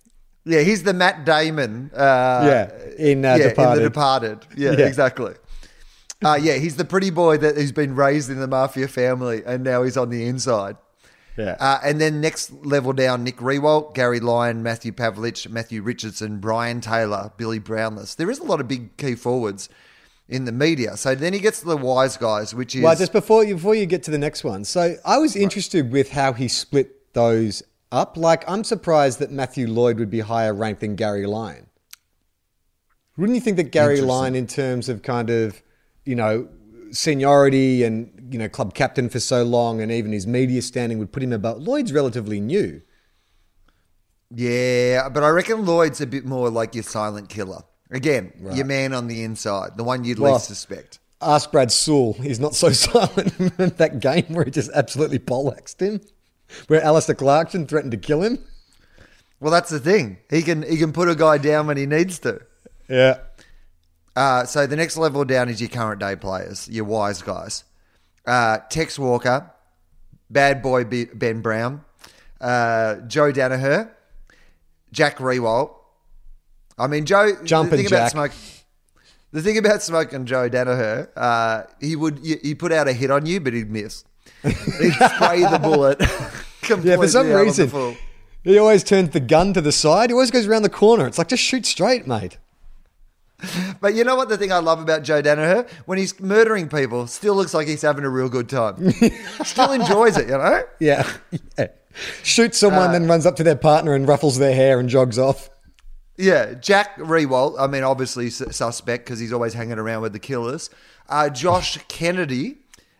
[0.47, 1.90] Yeah, he's the Matt Damon.
[1.95, 3.73] Uh, Yeah, in, uh, yeah, Departed.
[3.79, 4.38] in The Departed.
[4.57, 4.87] Yeah, Yeah.
[4.87, 5.35] exactly.
[6.23, 9.65] Uh, yeah, he's the pretty boy that who's been raised in the mafia family and
[9.65, 10.77] now he's on the inside.
[11.37, 11.57] Yeah.
[11.59, 16.81] Uh, and then next level down, Nick Riewoldt, Gary Lyon, Matthew Pavlich, Matthew Richardson, Brian
[16.81, 18.15] Taylor, Billy Brownless.
[18.17, 19.71] There is a lot of big key forwards
[20.29, 20.97] in the media.
[20.97, 23.75] So then he gets to the wise guys, which is Well, just before you, before
[23.75, 27.63] you get to the next one, so I was interested with how he split those
[27.91, 28.17] up.
[28.17, 31.67] Like, I'm surprised that Matthew Lloyd would be higher ranked than Gary Lyon.
[33.17, 35.63] Wouldn't you think that Gary Lyon, in terms of kind of,
[36.05, 36.49] you know,
[36.93, 41.13] seniority and you know, club captain for so long, and even his media standing would
[41.13, 41.61] put him above?
[41.63, 42.81] Lloyd's relatively new.
[44.33, 47.63] Yeah, but I reckon Lloyd's a bit more like your silent killer.
[47.91, 51.01] Again, your man on the inside, the one you'd Well, least suspect.
[51.21, 52.13] ask Brad Sewell.
[52.13, 56.01] He's not so silent in that game where he just absolutely poleaxed him,
[56.69, 58.39] where Alastair Clarkson threatened to kill him.
[59.41, 60.19] Well, that's the thing.
[60.31, 62.41] He can he can put a guy down when he needs to.
[62.89, 63.19] Yeah.
[64.16, 67.64] Uh, so the next level down is your current day players, your wise guys.
[68.27, 69.51] Uh, Tex Walker,
[70.29, 71.85] bad boy B- Ben Brown,
[72.40, 73.90] uh, Joe Daniher,
[74.92, 75.73] Jack Riewoldt.
[76.79, 77.33] I mean, Joe.
[77.44, 78.12] Jumping the thing Jack.
[78.12, 78.33] about smoke.
[79.33, 83.27] The thing about smoking Joe Daniher, uh, he would he put out a hit on
[83.27, 84.05] you, but he'd miss.
[84.42, 86.01] He'd spray the bullet.
[86.68, 87.96] Yeah, for some completely out on the reason,
[88.44, 90.11] he always turns the gun to the side.
[90.11, 91.07] He always goes around the corner.
[91.07, 92.38] It's like, just shoot straight, mate.
[93.81, 95.68] But you know what the thing I love about Joe Daniher?
[95.87, 98.90] When he's murdering people, still looks like he's having a real good time.
[99.44, 100.62] still enjoys it, you know?
[100.79, 101.11] Yeah.
[101.59, 101.68] yeah.
[102.22, 105.50] Shoots someone, then runs up to their partner and ruffles their hair and jogs off.
[106.16, 110.68] Yeah, Jack Riewoldt, I mean, obviously suspect because he's always hanging around with the killers.
[111.09, 112.59] Uh, Josh Kennedy,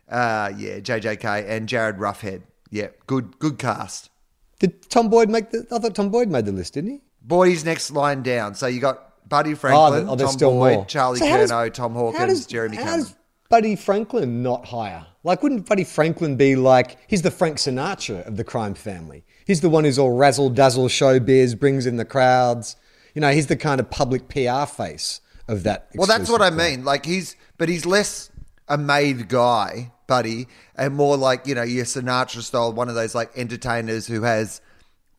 [0.09, 2.43] uh, yeah, JJK, and Jarrad Roughead.
[2.71, 4.11] Yeah, good good cast.
[4.59, 5.67] Did Tom Boyd make the?
[5.73, 7.01] I thought Tom Boyd made the list, didn't he?
[7.21, 8.55] Boyd's next line down.
[8.55, 10.85] So you got Buddy oh, oh, Franklin, oh, there's Tom still Boyd, more.
[10.85, 13.01] Charlie So how does- Curnow, Tom how Hawkins, does- Jeremy how Cameron.
[13.01, 13.15] does
[13.49, 15.07] Buddy Franklin not higher?
[15.25, 19.25] Like, wouldn't Buddy Franklin be like, he's the Frank Sinatra of the crime family?
[19.47, 22.77] He's the one who's all razzle dazzle showbiz, brings in the crowds.
[23.15, 25.89] You know, he's the kind of public PR face of that.
[25.95, 26.85] Well, that's what I mean.
[26.85, 28.31] Like he's, but he's less
[28.69, 33.15] a made guy, buddy, and more like you know your Sinatra style, one of those
[33.15, 34.61] like entertainers who has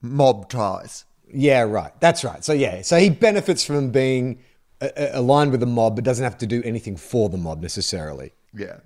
[0.01, 1.05] mob ties.
[1.33, 1.91] Yeah, right.
[1.99, 2.43] That's right.
[2.43, 2.81] So, yeah.
[2.81, 4.39] So he benefits from being
[4.81, 7.61] uh, uh, aligned with the mob, but doesn't have to do anything for the mob
[7.61, 8.33] necessarily.
[8.53, 8.77] Yeah.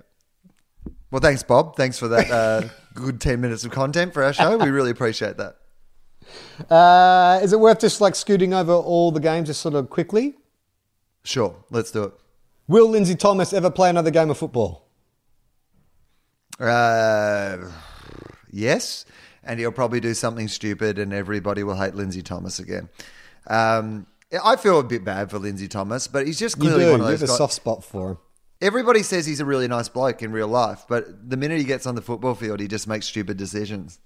[1.10, 1.76] Well, thanks, Bob.
[1.76, 4.56] Thanks for that uh, good ten minutes of content for our show.
[4.58, 5.56] We really appreciate that.
[6.68, 10.34] Uh, is it worth just like scooting over all the games just sort of quickly?
[11.22, 12.12] Sure, let's do it.
[12.68, 14.88] Will Lindsay Thomas ever play another game of football?
[16.58, 17.58] Uh,
[18.50, 19.04] yes,
[19.46, 22.88] and he'll probably do something stupid, and everybody will hate Lindsay Thomas again.
[23.46, 24.06] Um,
[24.44, 26.90] I feel a bit bad for Lindsay Thomas, but he's just You clearly do.
[26.92, 28.18] one of You those have a soft spot for him.
[28.60, 31.86] Everybody says he's a really nice bloke in real life, but the minute he gets
[31.86, 34.00] on the football field, he just makes stupid decisions.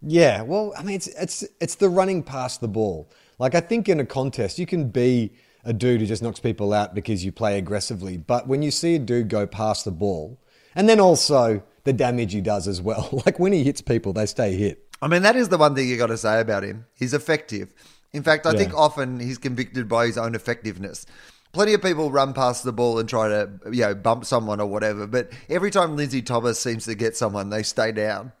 [0.00, 3.10] Yeah, well, I mean, it's it's it's the running past the ball.
[3.38, 5.32] Like I think in a contest, you can be
[5.64, 8.96] a dude who just knocks people out because you play aggressively, but when you see
[8.96, 10.40] a dude go past the ball,
[10.74, 13.08] and then also the damage he does as well.
[13.26, 14.80] Like when he hits people, they stay hit.
[15.00, 16.86] I mean, that is the one thing you got to say about him.
[16.94, 17.72] He's effective.
[18.12, 18.58] In fact, I Yeah.
[18.58, 21.04] think often he's convicted by his own effectiveness.
[21.52, 24.66] Plenty of people run past the ball and try to, you know, bump someone or
[24.66, 25.06] whatever.
[25.06, 28.32] But every time Lindsay Thomas seems to get someone, they stay down.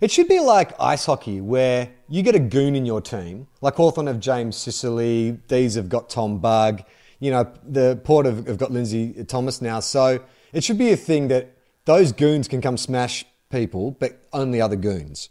[0.00, 3.46] It should be like ice hockey, where you get a goon in your team.
[3.60, 6.84] Like Hawthorn have James Sicily, Dees have got Tom Bugg.
[7.18, 9.80] You know, the Port have, have got Lindsay Thomas now.
[9.80, 10.20] So
[10.52, 14.76] it should be a thing that those goons can come smash people, but only other
[14.76, 15.30] goons.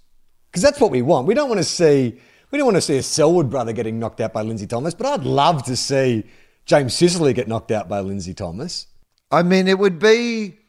[0.52, 1.28] Because that's what we want.
[1.28, 2.20] We don't want to see
[2.52, 5.08] we don't want to see a Selwood brother getting knocked out by Lindsay Thomas, but
[5.08, 6.24] I'd love to see
[6.66, 8.86] James Sicily get knocked out by Lindsay Thomas.
[9.32, 10.60] I mean, it would be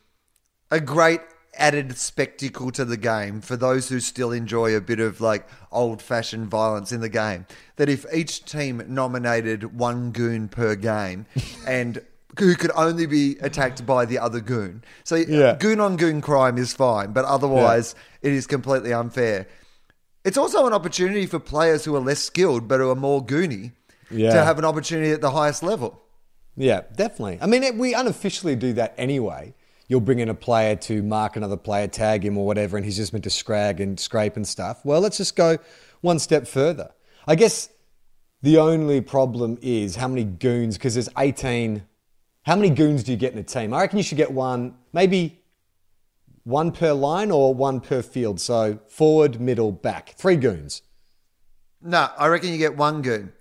[0.70, 1.20] a great
[1.58, 6.00] added spectacle to the game for those who still enjoy a bit of like old
[6.00, 7.46] fashioned violence in the game.
[7.76, 11.26] That if each team nominated one goon per game
[11.66, 12.02] and
[12.38, 14.82] who could only be attacked by the other goon.
[15.04, 15.56] So uh, Yeah.
[15.58, 19.46] goon on goon crime is fine, but otherwise it is completely unfair.
[20.24, 23.72] It's also an opportunity for players who are less skilled but who are more goony
[24.10, 24.32] Yeah.
[24.32, 26.00] to have an opportunity at the highest level.
[26.56, 27.38] Yeah, definitely.
[27.42, 29.54] I mean, it, we unofficially do that anyway.
[29.88, 32.96] You'll bring in a player to mark another player, tag him or whatever, and he's
[32.96, 34.80] just meant to scrag and scrape and stuff.
[34.84, 35.58] Well, let's just go
[36.00, 36.90] one step further.
[37.26, 37.68] I guess
[38.40, 41.82] the only problem is how many goons, because there's 18.
[42.44, 43.72] How many goons do you get in a team?
[43.72, 45.40] I reckon you should get one, maybe
[46.44, 48.38] one per line or one per field.
[48.40, 50.10] So forward, middle, back.
[50.16, 50.82] Three goons.
[51.80, 53.32] No, I reckon you get one goon.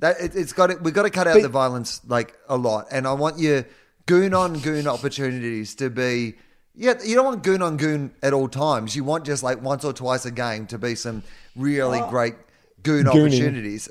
[0.00, 0.82] That it, it's got it.
[0.82, 3.66] We've got to cut out But- the violence like a lot, and I want your
[4.06, 6.34] goon on goon opportunities to be.
[6.74, 8.96] Yeah, you don't want goon on goon at all times.
[8.96, 11.22] You want just like once or twice a game to be some
[11.56, 12.34] really great
[12.82, 13.26] goon Gooning.
[13.26, 13.88] opportunities.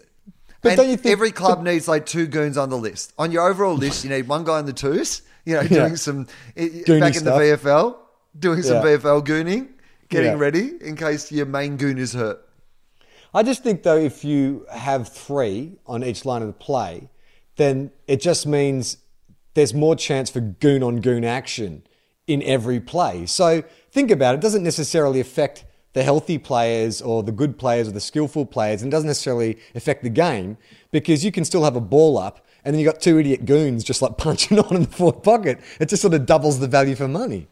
[0.62, 3.14] But and don't you think- every club needs like two goons on the list?
[3.18, 5.22] On your overall list, you need one guy in the twos.
[5.46, 7.38] You know, doing some eh, eh, i- Goony back in stuff.
[7.40, 7.98] the VFL,
[8.38, 8.98] doing some Yeah.
[8.98, 9.68] VFL gooning,
[10.10, 10.38] getting Yeah.
[10.38, 12.40] ready in case your main goon is hurt.
[13.34, 17.10] I just think though, if you have three on each line of the play,
[17.58, 18.98] then it just means
[19.54, 21.84] there's more chance for goon on goon action
[22.28, 23.26] in every play.
[23.26, 24.40] So think about it.
[24.40, 28.82] It doesn't necessarily affect the healthy players or the good players or the skillful players
[28.82, 30.58] and doesn't necessarily affect the game
[30.92, 33.84] because you can still have a ball up and then you've got two idiot goons
[33.84, 35.60] just like punching on in the forward pocket.
[35.80, 37.48] It just sort of doubles the value for money.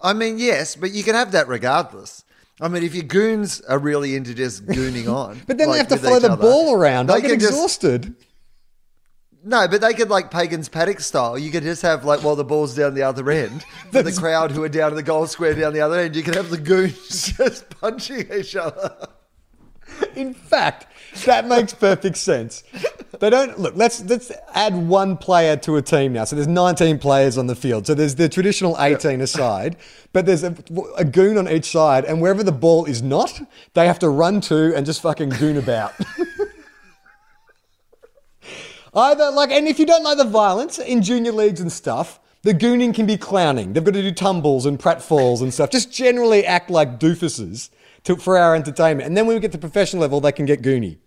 [0.00, 2.24] I mean, yes, but you can have that regardless.
[2.60, 5.94] I mean, if your goons are really into just gooning on, But then like, they
[5.94, 7.06] have to follow the other, ball around.
[7.06, 8.14] They I get can just exhausted.
[9.44, 11.38] No, but they could like Pagan's paddock style.
[11.38, 14.50] You could just have like while the ball's down the other end, for the crowd
[14.50, 16.58] who are down in the goal square down the other end, you could have the
[16.58, 19.08] goons just punching each other.
[20.14, 20.86] In fact,
[21.24, 22.62] that makes perfect sense.
[23.20, 23.74] They don't look.
[23.74, 26.24] Let's let's add one player to a team now.
[26.24, 27.86] So there's 19 players on the field.
[27.86, 29.76] So there's the traditional 18 aside,
[30.12, 30.54] but there's a,
[30.96, 33.40] a goon on each side, and wherever the ball is not,
[33.74, 35.94] they have to run to and just fucking goon about.
[38.98, 42.52] Either like, and if you don't like the violence in junior leagues and stuff, the
[42.52, 43.72] gooning can be clowning.
[43.72, 45.70] They've got to do tumbles and pratfalls and stuff.
[45.70, 47.70] Just generally act like doofuses
[48.04, 49.06] to, for our entertainment.
[49.06, 50.98] And then when we get to professional level, they can get goony.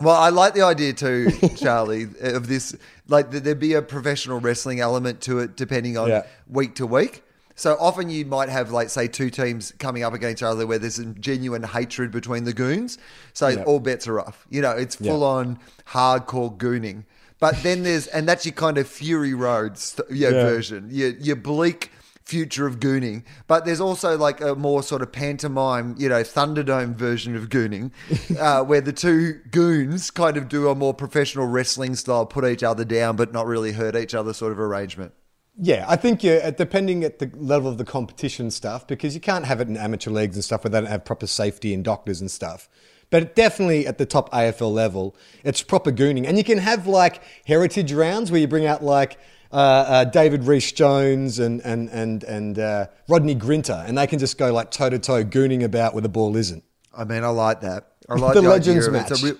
[0.00, 2.76] Well, I like the idea too, Charlie, of this.
[3.08, 6.22] Like that there'd be a professional wrestling element to it, depending on Yeah.
[6.48, 7.22] week to week.
[7.54, 10.78] So often you might have, like, say, two teams coming up against each other where
[10.78, 12.98] there's some genuine hatred between the goons.
[13.32, 13.62] So Yeah.
[13.64, 14.46] all bets are off.
[14.50, 17.04] You know, it's full on hardcore gooning.
[17.40, 19.76] But then there's, and that's your kind of Fury Road
[20.10, 20.30] Yeah.
[20.30, 20.88] version.
[20.90, 21.90] Your, your bleak
[22.24, 23.24] future of gooning.
[23.48, 27.90] But there's also like a more sort of pantomime, you know, Thunderdome version of gooning,
[28.38, 32.62] uh, where the two goons kind of do a more professional wrestling style, put each
[32.62, 35.12] other down, but not really hurt each other sort of arrangement.
[35.58, 39.44] Yeah, I think you're depending at the level of the competition stuff, because you can't
[39.44, 42.20] have it in amateur leagues and stuff where they don't have proper safety and doctors
[42.20, 42.68] and stuff.
[43.10, 46.26] But definitely at the top AFL level, it's proper gooning.
[46.26, 49.18] And you can have like heritage rounds where you bring out like
[49.52, 54.38] uh, uh, David Rhys-Jones and, and, and, and uh, Rodney Grinter, and they can just
[54.38, 56.64] go like toe to toe gooning about where the ball isn't.
[56.96, 57.92] I mean, I like that.
[58.08, 59.10] I like The the, Legends idea of it.
[59.12, 59.36] It's match.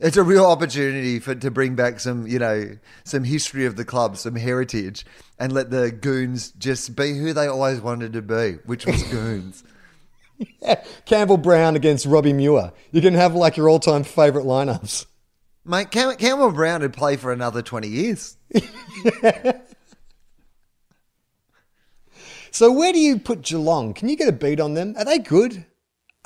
[0.00, 3.84] It's a real opportunity for to bring back some, you know, some history of the
[3.84, 5.04] club, some heritage,
[5.38, 9.64] and let the goons just be who they always wanted to be, which was goons.
[11.04, 12.72] Campbell Brown against Robbie Muir.
[12.92, 15.06] You can have like your all time favourite lineups.
[15.64, 18.36] Mate, Cam- Campbell Brown would play for another twenty years.
[22.50, 23.94] So where do you put Geelong?
[23.94, 24.94] Can you get a beat on them?
[24.98, 25.64] Are they good?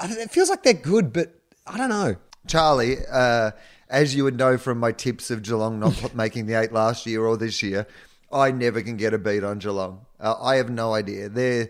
[0.03, 1.35] It feels like they're good, but
[1.67, 2.17] I don't know.
[2.47, 3.53] Charlie, uh,
[3.89, 7.25] as you would know from my tips of Geelong not making the eight last year
[7.25, 7.87] or this year,
[8.33, 10.07] I never can get a beat on Geelong.
[10.19, 11.29] Uh, I have no idea.
[11.29, 11.69] They're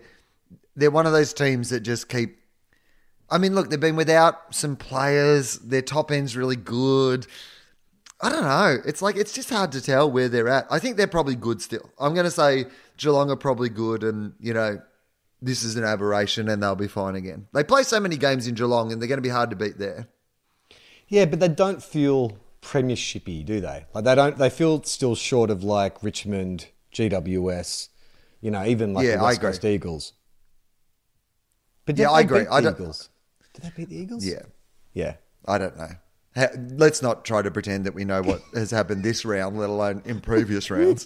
[0.75, 2.39] they're one of those teams that just keep.
[3.29, 5.59] I mean, look, they've been without some players.
[5.59, 7.27] Their top end's really good.
[8.21, 8.77] I don't know.
[8.85, 10.65] It's like it's just hard to tell where they're at.
[10.71, 11.89] I think they're probably good still.
[11.99, 12.65] I'm going to say
[12.97, 14.81] Geelong are probably good, and you know,
[15.41, 17.47] this is an aberration, and they'll be fine again.
[17.53, 19.77] They play so many games in Geelong, and they're going to be hard to beat
[19.77, 20.07] there.
[21.13, 23.85] Yeah, but they don't feel premiershipy, do they?
[23.93, 24.35] Like they don't.
[24.35, 27.89] They feel still short of like Richmond, GWS.
[28.41, 29.41] You know, even like Yeah, the West.
[29.41, 30.13] Coast Eagles.
[31.85, 32.39] But Yeah, I agree.
[32.39, 33.09] beat I don't- Eagles?
[33.53, 34.25] Did they beat the Eagles?
[34.25, 34.41] Yeah.
[34.95, 35.17] Yeah.
[35.45, 35.89] I don't know.
[36.35, 36.47] Ha-
[36.77, 40.01] Let's not try to pretend that we know what has happened this round, let alone
[40.05, 41.05] in previous rounds.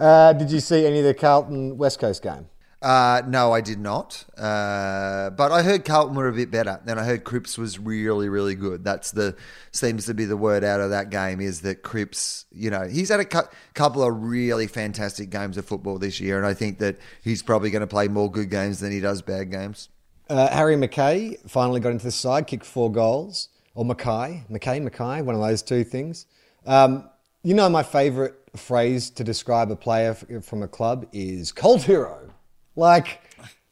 [0.00, 2.46] Uh, did you see any of the Carlton West Coast game?
[2.84, 4.26] Uh, no, I did not.
[4.36, 6.78] Uh, but I heard Carlton were a bit better.
[6.86, 8.84] and I heard Cripps was really, really good.
[8.84, 9.34] That's the
[9.72, 13.08] seems to be the word out of that game is that Cripps, you know, he's
[13.08, 16.78] had a cou- couple of really fantastic games of football this year, and I think
[16.80, 19.88] that he's probably going to play more good games than he does bad games.
[20.28, 23.48] Uh, Harry McKay finally got into the side, kicked four goals.
[23.74, 26.26] Or Mackay, McKay, McKay, one of those two things.
[26.66, 27.08] Um,
[27.42, 32.33] you know, my favourite phrase to describe a player from a club is cult hero.
[32.76, 33.20] Like,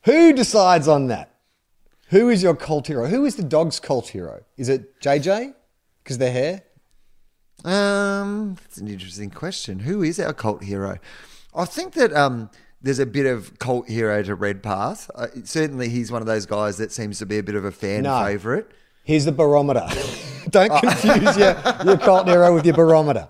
[0.04, 1.34] who decides on that?
[2.08, 3.06] Who is your cult hero?
[3.06, 4.42] Who is the dog's cult hero?
[4.56, 5.54] Is it JJ?
[6.02, 6.62] Because their hair?
[7.64, 9.80] Um, that's an interesting question.
[9.80, 10.98] Who is our cult hero?
[11.54, 12.50] I think that um,
[12.82, 15.10] there's a bit of cult hero to Redpath.
[15.14, 17.72] Uh, certainly, he's one of those guys that seems to be a bit of a
[17.72, 18.22] fan No.
[18.24, 18.66] favourite.
[19.04, 19.86] He's the barometer.
[20.50, 23.28] Don't confuse your, your cult hero with your barometer.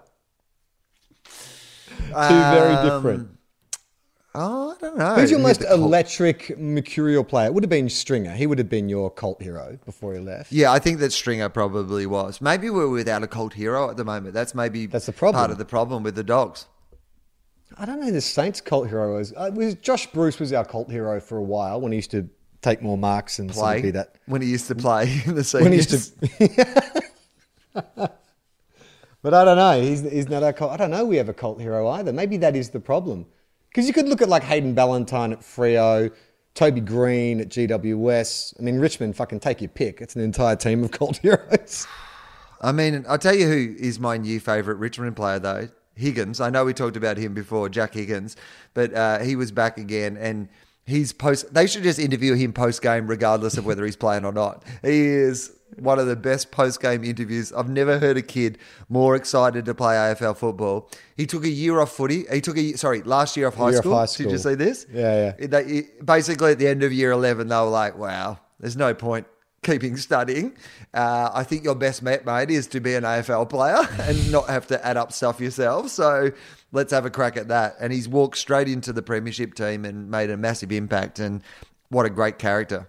[1.25, 3.32] Two very different.
[4.35, 5.15] Oh, I don't know.
[5.17, 7.49] Who's your Who's most electric mercurial player?
[7.49, 8.33] It would have been Stringer.
[8.33, 10.51] He would have been your cult hero before he left.
[10.51, 12.41] Yeah, I think that Stringer probably was.
[12.41, 14.33] Maybe we're without a cult hero at the moment.
[14.33, 15.39] That's maybe That's the problem.
[15.39, 16.67] part of the problem with the dogs.
[17.77, 19.35] I don't know who the Saints cult hero is.
[19.37, 22.29] Uh, was Josh Bruce was our cult hero for a while when he used to
[22.63, 24.15] take more marks and sort of Play be that.
[24.27, 26.13] when he used to play in the seniors.
[26.19, 27.13] When he used to.
[29.23, 29.81] but I don't know.
[29.81, 30.71] He's, he's not our cult.
[30.73, 31.05] I don't know.
[31.05, 32.13] We have a cult hero either.
[32.13, 33.27] Maybe that is the problem.
[33.73, 36.13] Because you could look at like Hayden Ballantyne at Freo,
[36.55, 38.61] Toby Greene at GWS.
[38.61, 40.03] I mean, Richmond, fucking take your pick.
[40.03, 41.87] It's an entire team of cult heroes.
[42.61, 46.41] I mean, I'll tell you who is my new favourite Richmond player, though Higgins.
[46.41, 48.37] I know we talked about him before, Jack Higgins,
[48.75, 50.17] but uh, he was back again.
[50.17, 50.49] And
[50.87, 51.53] he's post.
[51.55, 54.63] They should just interview him post game, regardless of whether he's playing or not.
[54.83, 57.53] He is one of the best post game interviews.
[57.53, 58.59] I've never heard a kid
[58.91, 60.91] more excited to play AFL football.
[61.17, 62.25] He took a year off footy.
[62.31, 63.97] He took a sorry last year off high, Year school.
[63.97, 64.87] high Did you see this?
[64.93, 65.47] Yeah, yeah.
[65.47, 68.93] They, it- basically, at the end of year eleven, they were like, "Wow, there's no
[68.95, 69.27] point."
[69.65, 70.57] Keeping studying,
[70.93, 74.49] uh, I think your best bet, mate, is to be an AFL player and not
[74.49, 75.89] have to add up stuff yourself.
[75.91, 76.33] So
[76.73, 77.77] let's have a crack at that.
[77.81, 81.19] And he's walked straight into the premiership team and made a massive impact.
[81.19, 81.43] And
[81.89, 82.89] what a great character!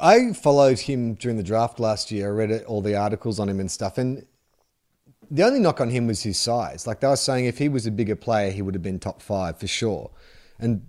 [0.00, 2.28] I followed him during the draft last year.
[2.28, 3.96] I read all the articles on him and stuff.
[3.96, 4.26] And
[5.30, 6.86] the only knock on him was his size.
[6.86, 9.22] Like they were saying, if he was a bigger player, he would have been top
[9.22, 10.10] five for sure.
[10.58, 10.86] And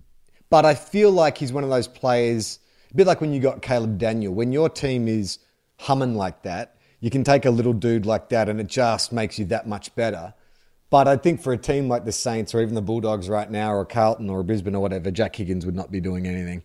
[0.50, 2.60] but I feel like he's one of those players,
[2.92, 4.34] a bit like when you got Caleb Daniel.
[4.34, 5.40] When your team is
[5.80, 9.38] humming like that, you can take a little dude like that, and it just makes
[9.38, 10.34] you that much better.
[10.96, 13.74] But I think for a team like the Saints or even the Bulldogs right now,
[13.74, 16.64] or Carlton or Brisbane or whatever, Jack Higgins would not be doing anything.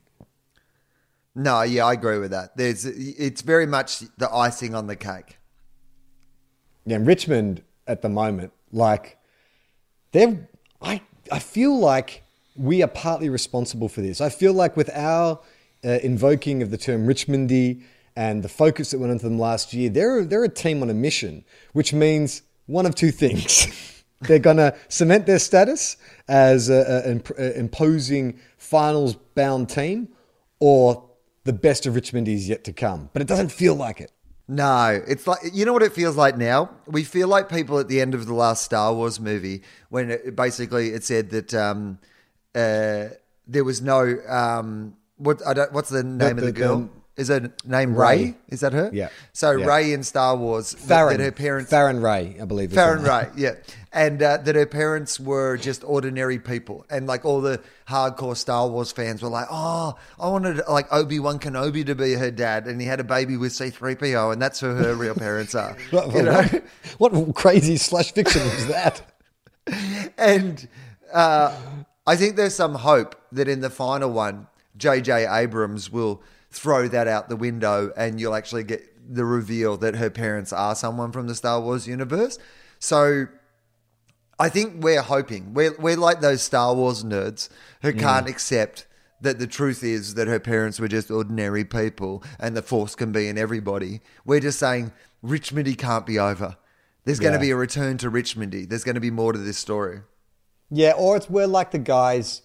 [1.34, 2.56] No, yeah, I agree with that.
[2.56, 5.38] There's, it's very much the icing on the cake.
[6.86, 9.18] Yeah, Richmond at the moment, like
[10.12, 10.48] they're,
[10.80, 11.02] I,
[11.32, 12.22] I feel like
[12.54, 14.20] we are partly responsible for this.
[14.20, 15.40] I feel like with our
[15.84, 17.82] uh, invoking of the term Richmondy
[18.14, 20.94] and the focus that went into them last year, they're they're a team on a
[20.94, 23.96] mission, which means one of two things.
[24.22, 25.96] they're going to cement their status
[26.28, 27.22] as an
[27.56, 30.08] imposing finals bound team,
[30.58, 31.08] or
[31.44, 33.10] the best of Richmond is yet to come.
[33.12, 34.12] But it doesn't feel like it.
[34.46, 36.70] No, it's like you know what it feels like now.
[36.86, 40.34] We feel like people at the end of the last Star Wars movie when it,
[40.34, 42.00] basically it said that um,
[42.54, 43.10] uh,
[43.46, 46.90] there was no um, what I don't, what's the name of the- the girl?
[47.20, 48.16] Is her name Rey?
[48.16, 48.34] Rey.
[48.48, 48.90] Is that her?
[48.92, 49.10] Yeah.
[49.32, 49.66] So Yeah.
[49.66, 52.72] Rey in Star Wars, Farron, that her parents Farron Rey, I believe.
[52.72, 53.04] Farron.
[53.04, 53.54] Rey, yeah,
[53.92, 58.68] and uh, that her parents were just ordinary people, and like all the hardcore Star
[58.68, 62.66] Wars fans were like, "Oh, I wanted like Obi Wan Kenobi to be her dad,
[62.66, 65.54] and he had a baby with C three PO, and that's who her real parents
[65.54, 66.42] are." What, you know?
[66.98, 69.02] what, what crazy slash fiction was that?
[70.18, 70.66] and
[71.12, 71.54] uh,
[72.06, 74.46] I think there's some hope that in the final one,
[74.76, 75.26] J.J.
[75.28, 78.82] Abrams will throw that out the window, and you'll actually get
[79.14, 82.38] the reveal that her parents are someone from the Star Wars universe.
[82.78, 83.26] So
[84.38, 87.48] I think we're hoping we're we're like those Star Wars nerds
[87.82, 87.98] who mm.
[87.98, 88.86] can't accept
[89.20, 93.12] that the truth is that her parents were just ordinary people and the force can
[93.12, 94.00] be in everybody.
[94.24, 94.92] We're just saying
[95.22, 96.56] Richmondy can't be over.
[97.04, 98.68] There's going to be a return to Richmondy.
[98.68, 100.00] There's going to be more to this story.
[100.70, 102.42] Yeah, or it's we're like the guys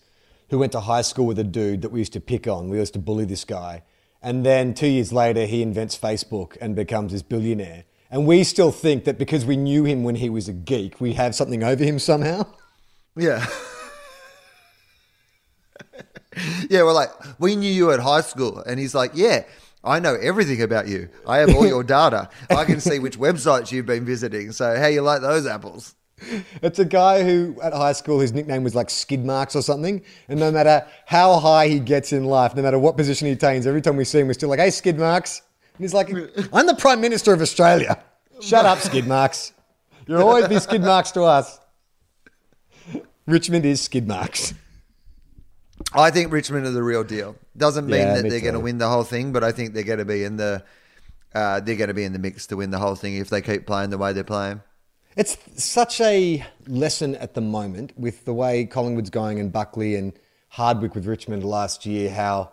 [0.50, 2.70] who went to high school with a dude that we used to pick on.
[2.70, 3.84] We used to bully this guy.
[4.26, 7.84] And then two years later, he invents Facebook and becomes this billionaire.
[8.10, 11.14] And we still think that because we knew him when he was a geek, we
[11.14, 12.48] have something over him somehow.
[13.16, 13.46] Yeah.
[16.72, 18.64] yeah, we're like, we knew you at high school.
[18.64, 19.44] And he's like, yeah,
[19.84, 21.10] I know everything about you.
[21.28, 22.28] I have all your data.
[22.50, 24.54] I can see which websites you've been visiting.
[24.54, 25.94] So, how you like those apples?
[26.62, 30.02] It's a guy who at high school his nickname was like skid marks or something.
[30.30, 33.68] And no matter how high he gets in life, no matter what position he attains,
[33.68, 35.42] every time we see him, we're still like, hey, skid marks.
[35.78, 36.10] And he's like,
[36.54, 38.02] I'm the Prime Minister of Australia.
[38.42, 39.54] Shut up, skid marks.
[40.08, 41.60] You'll always be skid marks to us.
[43.28, 44.54] Richmond is skid marks.
[45.94, 47.36] I think Richmond are the real deal.
[47.58, 49.74] Doesn't mean Yeah, that me they're going to win the whole thing, but I think
[49.74, 50.64] they're going to be in the
[51.34, 53.42] uh, they're going to be in the mix to win the whole thing if they
[53.42, 54.62] keep playing the way they're playing.
[55.16, 60.12] It's such a lesson at the moment with the way Collingwood's going and Buckley and
[60.50, 62.52] Hardwick with Richmond last year, how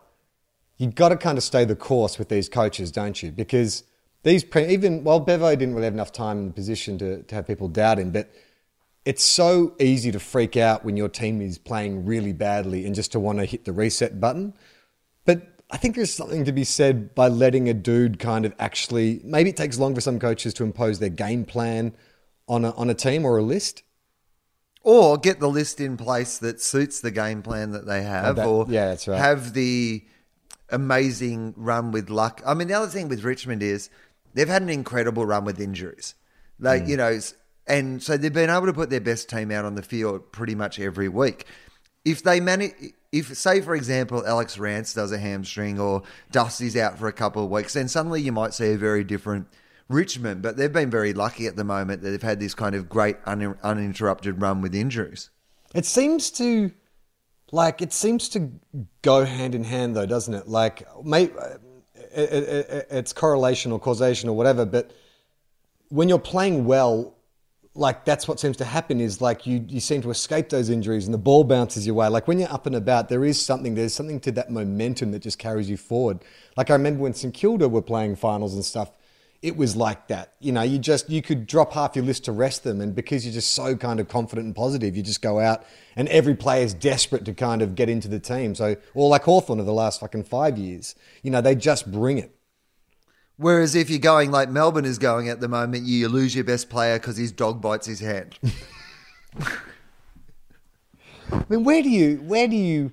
[0.76, 3.32] you've got to kind of stay the course with these coaches, don't you?
[3.32, 3.82] Because
[4.22, 7.34] these, pre- even, well, Bevo didn't really have enough time in the position to, to
[7.34, 8.32] have people doubt him, but
[9.04, 13.10] it's so easy to freak out when your team is playing really badly and just
[13.10, 14.54] to want to hit the reset button.
[15.24, 19.20] But I think there's something to be said by letting a dude kind of actually,
[19.24, 21.92] maybe it takes long for some coaches to impose their game plan
[22.48, 23.82] on a, on a team or a list.
[24.82, 28.46] or get the list in place that suits the game plan that they have, that-
[28.46, 29.18] or yeah, that's right.
[29.18, 30.02] have the
[30.70, 32.42] amazing run with luck.
[32.46, 33.90] I mean, the other thing with Richmond is
[34.34, 36.14] they've had an incredible run with injuries,
[36.60, 36.64] Mm.
[36.64, 37.18] like you know,
[37.66, 40.54] and so they've been able to put their best team out on the field pretty
[40.54, 41.46] much every week.
[42.04, 42.72] If they manage,
[43.12, 47.44] if say for example Alex Rance does a hamstring or Dusty's out for a couple
[47.44, 49.46] of weeks, then suddenly you might see a very different
[49.88, 50.42] Richmond.
[50.42, 53.16] But they've been very lucky at the moment that they've had this kind of great
[53.26, 55.30] un- uninterrupted run with injuries.
[55.74, 56.70] It seems to,
[57.50, 58.50] like, it seems to
[59.02, 60.48] go hand in hand, though, doesn't it?
[60.48, 60.86] Like,
[62.14, 64.92] it, it, it's correlation or causation or whatever, but
[65.88, 67.14] when you're playing well,
[67.74, 71.06] like that's what seems to happen is like you you seem to escape those injuries
[71.06, 72.08] and the ball bounces your way.
[72.08, 75.20] Like when you're up and about, there is something there's something to that momentum that
[75.20, 76.20] just carries you forward.
[76.56, 78.90] Like I remember when St Kilda were playing finals and stuff,
[79.42, 80.34] it was like that.
[80.38, 83.26] You know, you just you could drop half your list to rest them, and because
[83.26, 85.64] you're just so kind of confident and positive, you just go out
[85.96, 88.54] and every player is desperate to kind of get into the team.
[88.54, 92.18] So, or like Hawthorn of the last fucking five years, you know, they just bring
[92.18, 92.34] it.
[93.36, 96.70] Whereas if you're going like Melbourne is going at the moment, you lose your best
[96.70, 98.38] player because his dog bites his hand.
[101.32, 102.92] I mean, where do you, where do you,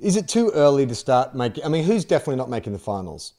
[0.00, 3.34] is it too early to start making, I mean, who's definitely not making the finals?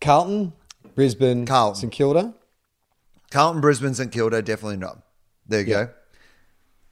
[0.00, 0.52] Carlton,
[0.94, 1.80] Brisbane, Carlton.
[1.80, 2.34] St Kilda?
[3.30, 4.98] Carlton, Brisbane, St Kilda, definitely not.
[5.46, 5.84] There you Yeah.
[5.84, 5.90] go.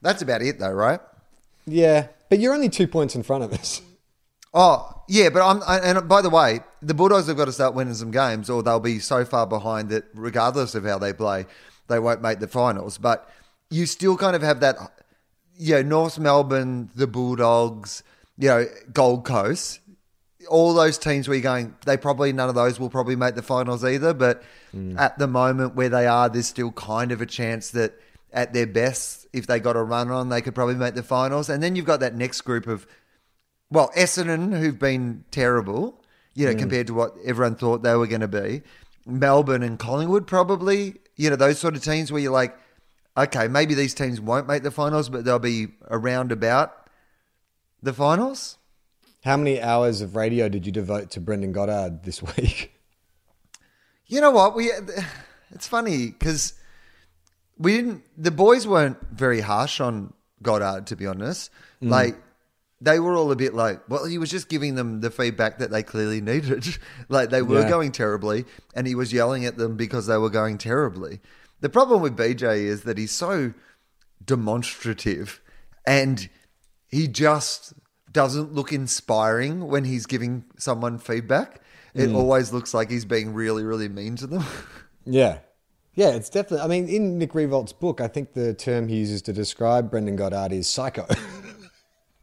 [0.01, 1.01] That's about it though, right?
[1.67, 3.81] Yeah, but you're only two points in front of us.
[4.55, 7.75] Oh, yeah, but I'm, I, and by the way, the Bulldogs have got to start
[7.75, 11.47] winning some games, or they'll be so far behind that, regardless of how they play,
[11.89, 12.99] they won't make the finals.
[12.99, 13.27] But
[13.71, 14.77] you still kind of have that,
[15.57, 18.03] you know, North Melbourne, the Bulldogs,
[18.37, 19.81] you know, Gold Coast,
[20.49, 23.43] all those teams where you're going, they probably none of those will probably make the
[23.43, 24.14] finals either.
[24.14, 24.43] But
[24.74, 24.99] mm.
[24.99, 27.95] at the moment where they are, there's still kind of a chance that
[28.32, 31.49] at their best, if they got a run on, they could probably make the finals.
[31.49, 32.86] And then you've got that next group of
[33.72, 35.99] well, Essendon, who've been terrible,
[36.34, 36.59] you know, mm.
[36.59, 38.62] compared to what everyone thought they were going to be.
[39.07, 42.55] Melbourne and Collingwood, probably, you know, those sort of teams where you're like,
[43.16, 46.86] okay, maybe these teams won't make the finals, but they'll be around about
[47.82, 48.59] the finals.
[49.25, 52.73] How many hours of radio did you devote to Brendan Goddard this week?
[54.07, 54.55] You know what?
[54.55, 54.70] We
[55.51, 56.55] it's funny because
[57.57, 58.03] we didn't.
[58.16, 60.12] The boys weren't very harsh on
[60.43, 61.51] Goddard, to be honest.
[61.83, 61.91] Mm.
[61.91, 62.16] Like
[62.81, 65.70] they were all a bit like, well, he was just giving them the feedback that
[65.70, 66.66] they clearly needed.
[67.09, 67.68] like they were Yeah.
[67.68, 68.45] going terribly,
[68.75, 71.20] and he was yelling at them because they were going terribly.
[71.61, 73.55] The problem with BJ is that he's so
[74.25, 75.41] demonstrative,
[75.87, 76.29] and
[76.89, 77.73] he just
[78.13, 81.61] doesn't look inspiring when he's giving someone feedback.
[81.95, 84.45] It always looks like he's being really, really mean to them.
[85.05, 85.39] Yeah.
[85.95, 86.65] Yeah, it's definitely.
[86.65, 90.15] I mean, in Nick Riewoldt's book, I think the term he uses to describe Brendan
[90.15, 91.09] Goddard is psycho.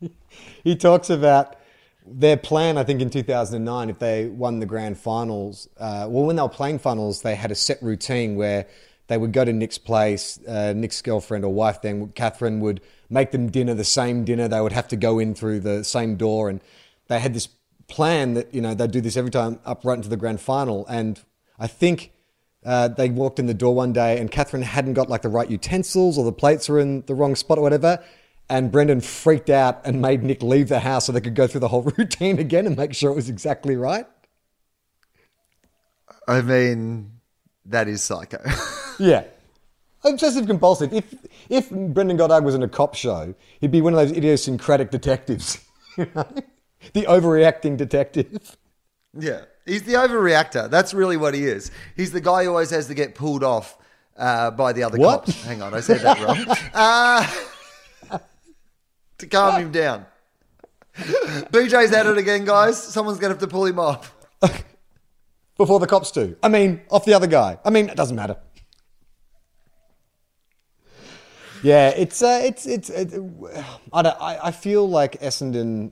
[0.64, 1.58] he talks about
[2.06, 5.68] their plan, I think, in 2009, if they won the grand finals.
[5.78, 8.66] Uh, well, when they were playing finals, they had a set routine where
[9.08, 10.40] they would go to Nick's place.
[10.48, 14.48] Uh, Nick's girlfriend or wife, then Catherine, would make them dinner, the same dinner.
[14.48, 16.50] They would have to go in through the same door.
[16.50, 16.62] And
[17.08, 17.48] they had this
[17.88, 20.86] plan that, you know, they'd do this every time up right into the grand final.
[20.88, 21.20] And
[21.58, 22.12] I think
[22.66, 25.50] uh, they walked in the door one day and Catherine hadn't got like the right
[25.50, 28.04] utensils or the plates were in the wrong spot or whatever.
[28.50, 31.62] And Brendan freaked out and made Nick leave the house so they could go through
[31.62, 34.06] the whole routine again and make sure it was exactly right.
[36.28, 37.20] I mean,
[37.66, 38.40] that is psycho.
[39.02, 39.24] Yeah.
[40.04, 40.94] Obsessive compulsive.
[40.94, 41.14] If
[41.50, 45.60] if Brendan Goddard was in a cop show, he'd be one of those idiosyncratic detectives.
[45.98, 46.26] You know?
[46.94, 48.56] the overreacting detective.
[49.18, 49.42] yeah.
[49.66, 50.70] He's the overreactor.
[50.70, 51.72] That's really what he is.
[51.98, 53.78] He's the guy who always has to get pulled off
[54.16, 55.26] uh, by the other What?
[55.26, 55.44] cops.
[55.44, 56.46] Hang on, I said that wrong.
[56.74, 58.18] Uh,
[59.18, 60.06] to calm him down.
[60.96, 62.82] BJ's at it again, guys.
[62.82, 64.16] Someone's going to have to pull him off.
[65.58, 66.38] Before the cops do.
[66.42, 67.60] I mean, off the other guy.
[67.66, 68.38] I mean, it doesn't matter.
[71.62, 72.90] Yeah, it's uh, it's it's.
[72.90, 73.14] It,
[73.92, 75.92] I, don't, I I feel like Essendon,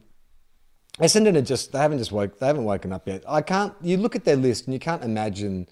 [1.00, 3.24] Essendon are just they haven't just woke they haven't woken up yet.
[3.28, 3.74] I can't.
[3.82, 5.68] You look at their list and you can't imagine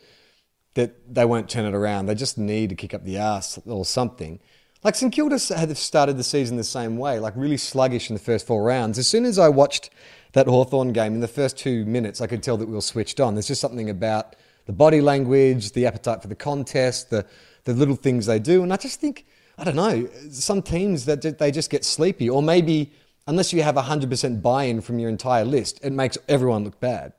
[0.73, 2.05] that they won't turn it around.
[2.05, 4.39] They just need to kick up the ass or something.
[4.83, 8.21] Like St Kilda had started the season the same way, like really sluggish in the
[8.21, 8.99] first four rounds.
[8.99, 9.89] As soon as I watched
[10.33, 13.19] that Hawthorn game in the first two minutes, I could tell that we were switched
[13.19, 13.33] on.
[13.33, 14.35] There's just something about
[14.67, 17.25] the body language, the appetite for the contest, the
[17.63, 19.25] the little things they do, and I just think
[19.57, 20.07] I don't know.
[20.31, 22.91] Some teams that they just get sleepy, or maybe
[23.27, 27.13] unless you have hundred percent buy-in from your entire list, it makes everyone look bad.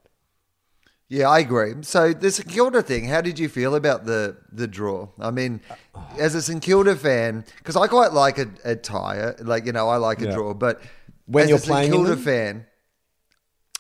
[1.08, 1.74] Yeah, I agree.
[1.82, 5.08] So the St Kilda thing, how did you feel about the the draw?
[5.20, 5.60] I mean,
[6.18, 9.72] as a St Kilda fan, because I quite like a, a tie, uh, like you
[9.72, 10.32] know, I like a Yeah.
[10.32, 10.80] draw, but
[11.26, 12.66] When as you're a St playing in Kilda fan,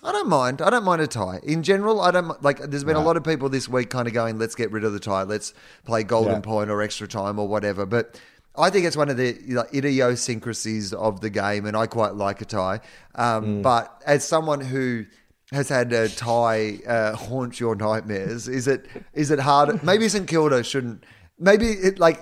[0.04, 0.62] I don't mind.
[0.62, 1.40] I don't mind a tie.
[1.42, 2.58] In general, I don't like.
[2.60, 4.92] There's been a lot of people this week kind of going, "Let's get rid of
[4.92, 5.24] the tie.
[5.24, 5.52] Let's
[5.84, 6.40] play golden Yeah.
[6.40, 8.20] point or extra time or whatever." But
[8.58, 12.40] I think it's one of the like, idiosyncrasies of the game, and I quite like
[12.40, 12.80] a tie.
[13.14, 13.62] Um, Mm.
[13.62, 15.04] But as someone who
[15.52, 19.82] has had a tie uh, haunt your nightmares, is it is it hard?
[19.90, 21.04] Maybe St Kilda shouldn't.
[21.38, 22.20] Maybe it like.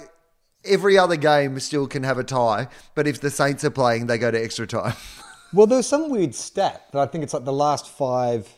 [0.67, 4.17] Every other game still can have a tie, but if the Saints are playing, they
[4.17, 4.95] go to extra time.
[5.53, 8.49] Well, there's some weird stat that I think it's like the last five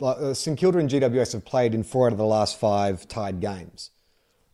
[0.00, 3.06] like, uh, St Kilda and GWS have played in four out of the last five
[3.08, 3.90] tied games.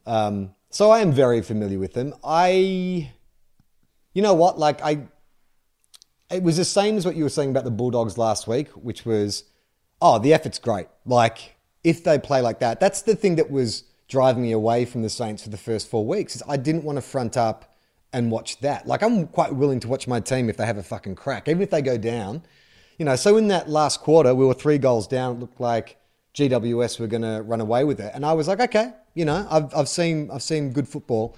[0.06, 2.14] Um, so I am very familiar with them.
[2.24, 3.12] I,
[4.12, 4.58] you know what?
[4.58, 5.06] Like I,
[6.32, 9.06] it was the same as what you were saying about the Bulldogs last week, which
[9.06, 9.44] was,
[10.02, 10.88] oh, the effort's great.
[11.06, 11.54] Like
[11.84, 15.08] if they play like that, that's the thing that was driving me away from the
[15.08, 16.34] Saints for the first four weeks.
[16.34, 17.76] Is I didn't want to front up
[18.12, 18.84] and watch that.
[18.84, 21.62] Like I'm quite willing to watch my team if they have a fucking crack, even
[21.62, 22.42] if they go down.
[22.98, 25.36] You know, so in that last quarter, we were three goals down.
[25.36, 25.98] It looked like
[26.34, 29.46] GWS were going to run away with it, and I was like, okay, you know,
[29.50, 31.36] I've I've seen I've seen good football,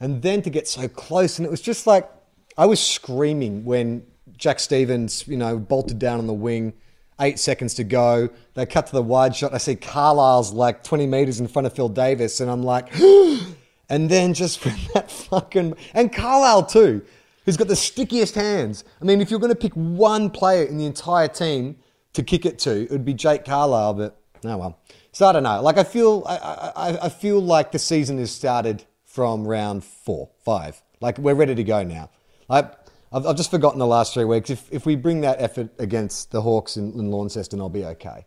[0.00, 2.08] and then to get so close, and it was just like
[2.56, 4.04] I was screaming when
[4.36, 6.72] Jack Stevens, you know, bolted down on the wing.
[7.20, 8.28] Eight seconds to go.
[8.54, 9.52] They cut to the wide shot.
[9.52, 12.94] I see Carlisle's like 20 meters in front of Phil Davis, and I'm like,
[13.88, 17.02] and then just when that fucking and Carlisle too,
[17.44, 18.84] who's got the stickiest hands.
[19.02, 21.76] I mean, if you're going to pick one player in the entire team
[22.12, 23.94] to kick it to, it would be Jake Carlisle.
[23.94, 24.80] But oh well.
[25.12, 25.60] So I don't know.
[25.62, 26.36] Like I feel, I,
[26.76, 30.80] I, I feel like the season has started from round four, five.
[31.00, 32.10] Like we're ready to go now.
[32.48, 32.72] Like
[33.12, 34.50] I've, I've just forgotten the last three weeks.
[34.50, 38.26] If if we bring that effort against the Hawks in, in Launceston, I'll be okay.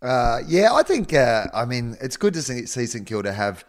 [0.00, 1.12] Uh, yeah, I think.
[1.12, 3.64] Uh, I mean, it's good to see, see St Kilda have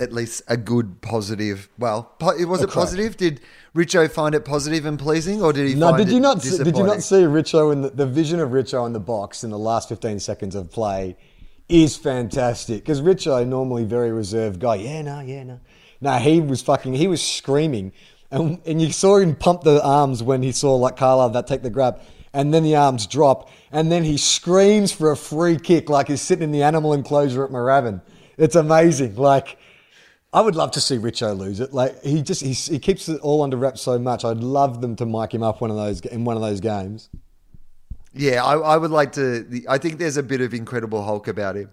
[0.00, 1.68] at least a good positive.
[1.78, 2.74] Well, po- was it oh, crack.
[2.74, 3.16] positive?
[3.18, 3.40] Did
[3.74, 5.74] Richo find it positive and pleasing, or did he?
[5.74, 6.42] No, find did it you not?
[6.42, 9.44] See, did you not see Richo in the, the vision of Richo in the box
[9.44, 11.16] in the last fifteen seconds of play
[11.68, 14.76] is fantastic because Richo normally very reserved guy.
[14.76, 15.60] Yeah, no, yeah, no,
[16.00, 16.12] no.
[16.14, 16.94] He was fucking.
[16.94, 17.92] He was screaming,
[18.30, 21.62] and and you saw him pump the arms when he saw like Carlisle that take
[21.62, 22.00] the grab,
[22.32, 26.22] and then the arms drop, and then he screams for a free kick like he's
[26.22, 28.00] sitting in the animal enclosure at Moorabbin.
[28.38, 29.16] It's amazing.
[29.16, 29.58] Like.
[30.32, 31.72] I would love to see Richo lose it.
[31.72, 34.24] Like he just he, he keeps it all under wraps so much.
[34.24, 37.08] I'd love them to mic him up one of those in one of those games.
[38.12, 39.62] Yeah, I, I would like to.
[39.68, 41.70] I think there's a bit of Incredible Hulk about him.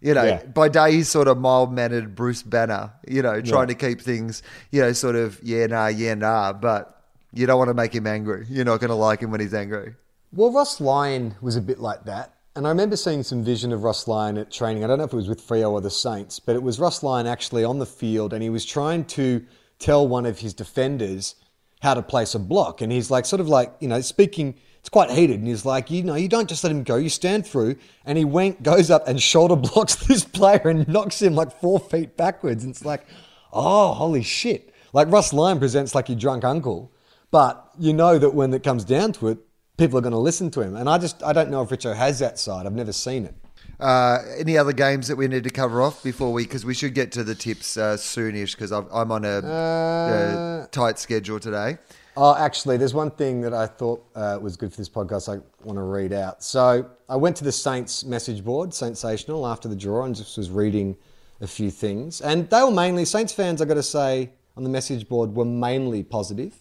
[0.00, 0.44] You know, Yeah.
[0.46, 2.92] by day he's sort of mild mannered Bruce Banner.
[3.06, 4.42] You know, trying to keep things.
[4.70, 8.06] You know, sort of yeah nah yeah nah, but you don't want to make him
[8.06, 8.46] angry.
[8.48, 9.94] You're not going to like him when he's angry.
[10.32, 12.34] Well, Ross Lyon was a bit like that.
[12.60, 14.84] And I remember seeing some vision of Ross Lyon at training.
[14.84, 17.02] I don't know if it was with Freo or the Saints, but it was Ross
[17.02, 19.46] Lyon actually on the field and he was trying to
[19.78, 21.36] tell one of his defenders
[21.80, 22.82] how to place a block.
[22.82, 25.38] And he's like, sort of like, you know, speaking, it's quite heated.
[25.38, 27.76] And he's like, you know, you don't just let him go, you stand through.
[28.04, 31.80] And he went, goes up and shoulder blocks this player and knocks him like four
[31.80, 32.62] feet backwards.
[32.62, 33.06] And it's like,
[33.54, 34.74] oh, holy shit.
[34.92, 36.92] Like Ross Lyon presents like your drunk uncle.
[37.30, 39.38] But you know that when it comes down to it,
[39.80, 40.76] people are going to listen to him.
[40.76, 42.66] And I just, I don't know if Richo has that side.
[42.66, 43.34] I've never seen it.
[43.80, 46.44] Uh, any other games that we need to cover off before we?
[46.44, 48.52] Because we should get to the tips uh, soonish.
[48.52, 51.78] Because I'm on a, a tight schedule today.
[52.14, 55.40] Oh, actually, there's one thing that I thought uh, was good for this podcast I
[55.64, 56.42] want to read out.
[56.42, 60.50] So I went to the Saints message board, Saintsational, after the draw and just was
[60.50, 60.94] reading
[61.40, 62.20] a few things.
[62.20, 65.46] And they were mainly, Saints fans, i got to say, on the message board were
[65.46, 66.54] mainly positive.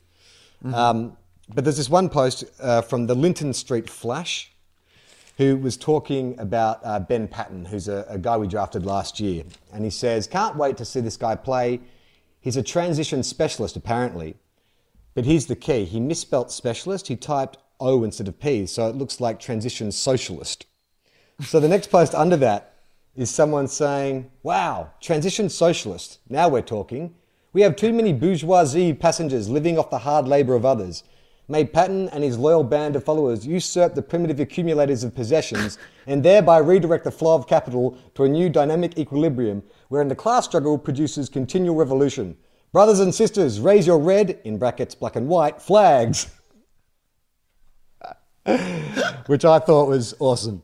[0.74, 1.18] Um,
[1.54, 4.52] but there's this one post uh, from the Linton Street Flash
[5.38, 9.46] who was talking about uh, Ben Paton, who's a, a guy we drafted last year.
[9.72, 11.80] And he says, Can't wait to see this guy play.
[12.42, 14.36] He's a transition specialist, apparently.
[15.16, 18.96] But here's the key he misspelt specialist, he typed O instead of P, so it
[18.96, 20.66] looks like transition socialist.
[21.42, 22.74] So the next post under that
[23.16, 26.20] is someone saying, Wow, transition socialist.
[26.28, 27.16] Now we're talking.
[27.54, 31.04] We have too many bourgeoisie passengers living off the hard labour of others.
[31.52, 36.22] May Paton and his loyal band of followers usurp the primitive accumulators of possessions and
[36.22, 40.78] thereby redirect the flow of capital to a new dynamic equilibrium wherein the class struggle
[40.78, 42.38] produces continual revolution.
[42.72, 46.28] Brothers and sisters, raise your red, in brackets black and white, flags.
[49.26, 50.62] Which I thought was awesome.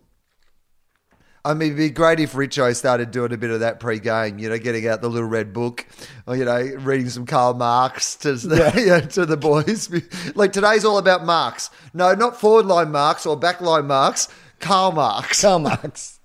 [1.46, 4.50] I mean, it'd be great if Richo started doing a bit of that pre-game, you
[4.50, 5.86] know, getting out the little red book,
[6.26, 9.90] or you know, reading some Karl Marx to the, you know, to the boys.
[10.36, 11.70] Like today's all about Marx.
[11.94, 14.28] No, not forward line Marx or back line Marx.
[14.60, 15.42] Karl Marx.
[15.42, 16.20] Karl Marx.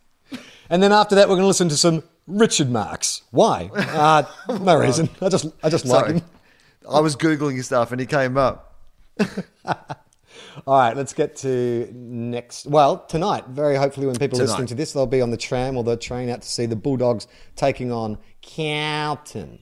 [0.70, 3.22] And then after that, we're going to listen to some Richard Marx.
[3.30, 3.70] Why?
[3.74, 4.22] Uh,
[4.60, 5.10] no reason.
[5.20, 6.22] I just, I just like him.
[6.88, 8.74] I was googling his stuff and he came up.
[10.66, 12.66] All right, let's get to next.
[12.66, 14.52] Well, tonight, very hopefully, when people are Tonight.
[14.52, 16.76] listening to this, they'll be on the tram or the train out to see the
[16.76, 17.26] Bulldogs
[17.56, 19.60] taking on Carlton.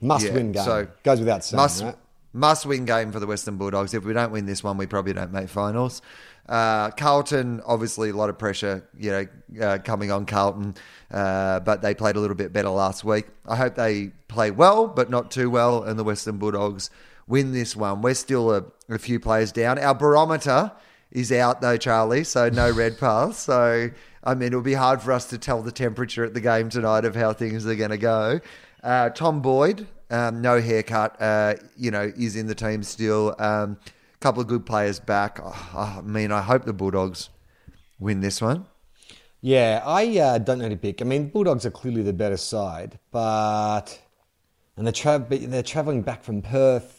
[0.00, 0.64] Must Yeah, win game.
[0.64, 1.96] so Goes without saying, must right?
[2.32, 3.94] must win game for the Western Bulldogs.
[3.94, 6.02] If we don't win this one, we probably don't make finals.
[6.48, 9.26] Uh, Carlton, obviously, a lot of pressure, you know,
[9.66, 10.74] uh, coming on Carlton,
[11.10, 13.26] uh, but they played a little bit better last week.
[13.46, 16.88] I hope they play well, but not too well, and the Western Bulldogs
[17.28, 18.02] win this one.
[18.02, 19.78] We're still a, a few players down.
[19.78, 20.72] Our barometer
[21.12, 22.24] is out though, Charlie.
[22.24, 23.36] So no Redpath.
[23.36, 23.90] So
[24.24, 27.04] I mean, it'll be hard for us to tell the temperature at the game tonight
[27.04, 28.40] of how things are going to go.
[28.82, 31.20] Uh, Tom Boyd, um, no haircut.
[31.20, 33.34] Uh, you know, is in the team still.
[33.38, 33.78] Um,
[34.20, 35.38] couple of good players back.
[35.42, 37.30] Oh, I mean, I hope the Bulldogs
[37.98, 38.66] win this one.
[39.40, 41.00] Yeah, I uh, don't know to pick.
[41.00, 44.00] I mean, Bulldogs are clearly the better side, but
[44.76, 46.97] and they're tra- they're traveling back from Perth,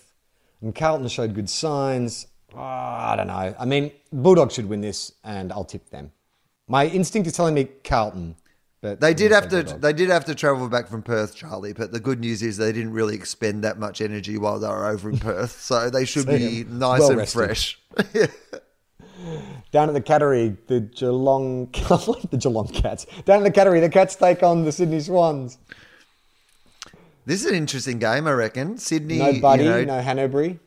[0.62, 2.28] and Carlton showed good signs.
[2.53, 3.55] Oh, I don't know.
[3.60, 6.12] I mean, Bulldogs should win this, and I'll tip them.
[6.68, 8.36] My instinct is telling me Carlton,
[8.82, 9.64] but They did have to.
[9.64, 11.74] They did have to travel back from Perth, Charlie.
[11.74, 14.88] But the good news is they didn't really expend that much energy while they were
[14.88, 17.38] over in Perth, so they should be nice Well and rested.
[17.38, 17.80] fresh.
[19.72, 23.05] Down at the Cattery, the Geelong, the Geelong Cats.
[23.26, 25.57] Down at the Cattery, the Cats take on the Sydney Swans.
[27.26, 28.78] This is an interesting game, I reckon.
[28.78, 30.60] Sydney, No Buddy, you know, no Hannebery.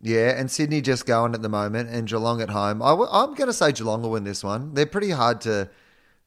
[0.00, 2.82] yeah, and Sydney just going at the moment, and Geelong at home.
[2.82, 4.74] I, am going to say Geelong will win this one.
[4.74, 5.68] They're pretty hard to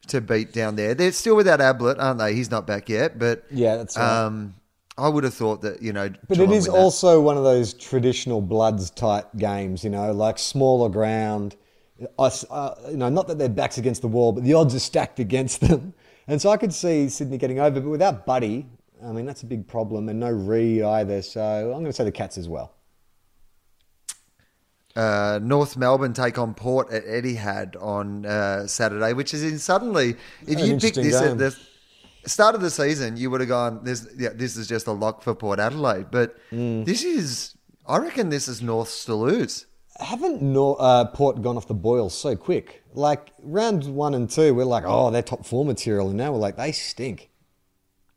[0.07, 0.93] to beat down there.
[0.93, 2.33] They're still without Ablett, aren't they?
[2.35, 4.25] He's not back yet, but Yeah, that's right.
[4.25, 4.53] um,
[4.97, 7.73] I would have thought that you know, But Geelong it is also one of those
[7.73, 11.55] traditional bloods type games, you know, like smaller ground.
[12.19, 14.79] Us, uh, you know, not that their backs against the wall, but the odds are
[14.79, 15.93] stacked against them.
[16.25, 18.65] And so I could see Sydney getting over, but without Buddy,
[19.05, 21.21] I mean, that's a big problem, and no re either.
[21.21, 22.73] So I'm going to say the Cats as well.
[24.95, 30.15] uh, North Melbourne take on Port at Etihad on uh, Saturday, which is in suddenly.
[30.47, 31.31] If you picked this game.
[31.31, 31.57] at the
[32.25, 35.23] start of the season, you would have gone, "This, yeah, this is just a lock
[35.23, 36.85] for Port Adelaide." But Mm.
[36.85, 37.55] this is,
[37.87, 39.65] I reckon, this is North's to lose.
[39.99, 42.83] Haven't Nor- uh, Port gone off the boil so quick?
[42.93, 46.39] Like round one and two, we're like, oh, they're top four material, and now we're
[46.39, 47.29] like, they stink.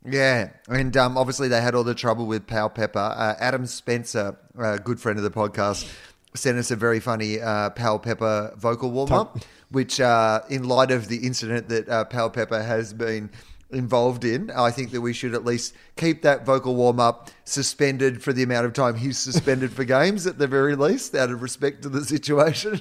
[0.09, 2.99] Yeah, and um, obviously they had all the trouble with Powell-Pepper.
[2.99, 5.93] Uh, Adam Spencer, a good friend of the podcast,
[6.35, 9.39] sent us a very funny uh, Powell-Pepper vocal warm up,
[9.71, 13.31] which, uh, in light of the incident that uh, Powell-Pepper has been
[13.73, 18.23] involved in, I think that we should at least keep that vocal warm up suspended
[18.23, 21.43] for the amount of time he's suspended for games, at the very least, out of
[21.43, 22.81] respect to the situation.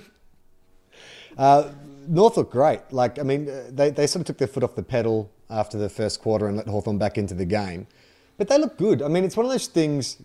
[1.36, 1.72] Uh,
[2.08, 2.82] North looked great.
[2.92, 5.78] Like, I mean, uh, they, they sort of took their foot off the pedal after
[5.78, 7.88] the first quarter and let Hawthorn back into the game.
[8.38, 9.02] But they look good.
[9.02, 10.18] I mean, it's one of those things,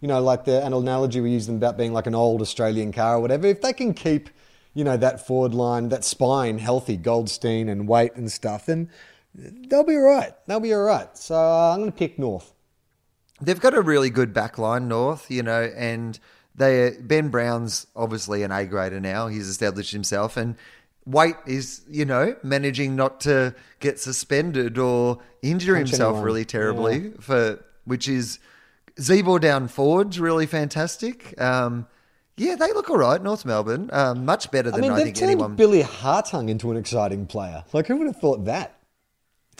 [0.00, 2.92] you know, like the an analogy we use them about being like an old Australian
[2.92, 3.46] car or whatever.
[3.46, 4.28] If they can keep,
[4.74, 8.90] you know, that forward line, that spine healthy, Goldstein and Waite and stuff, then
[9.34, 10.34] they'll be all right.
[10.46, 11.16] They'll be all right.
[11.16, 12.52] So uh, I'm going to pick North.
[13.40, 16.18] They've got a really good back line, North, you know, and
[16.54, 19.26] they Ben Brown's obviously an A grader now.
[19.26, 20.54] He's established himself, and
[21.06, 26.24] Waite is, you know, managing not to get suspended or injure Punch himself anyone.
[26.24, 28.38] really terribly for which is
[28.96, 31.38] Ziebell down forwards really fantastic.
[31.40, 31.86] Um,
[32.36, 33.90] yeah, they look all right, North Melbourne.
[33.92, 35.54] Um, much better I than mean, I, think anyone.
[35.56, 37.64] Billy Hartung into an exciting player.
[37.72, 38.76] Like, who would have thought that?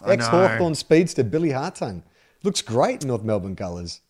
[0.05, 0.27] Ex.
[0.27, 2.03] Hawthorn speedster Billy Hartung.
[2.43, 4.01] Looks great in North Melbourne colours.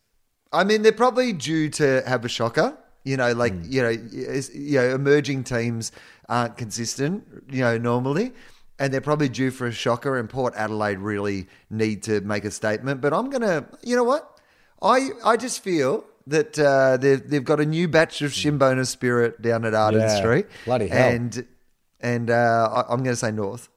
[0.52, 2.76] I mean, they're probably due to have a shocker.
[3.04, 3.70] You know, like Hmm.
[3.70, 5.92] you know, you know, emerging teams
[6.28, 7.24] aren't consistent.
[7.50, 8.32] You know, normally,
[8.78, 10.18] and they're probably due for a shocker.
[10.18, 13.00] And Port Adelaide really need to make a statement.
[13.00, 14.38] But I'm gonna, you know what?
[14.82, 19.40] I I just feel that uh, they've they've got a new batch of Shinboner spirit
[19.42, 20.46] down at Arden Yeah, Street.
[20.64, 21.10] bloody hell.
[21.12, 21.46] And
[22.00, 23.68] and uh, I, I'm going to say North.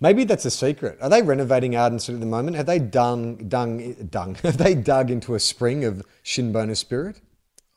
[0.00, 0.96] Maybe that's a secret.
[1.00, 2.56] Are they renovating Arden Street at the moment?
[2.56, 7.20] Have they done, dung, dung, have they dug into a spring of Shinboner spirit?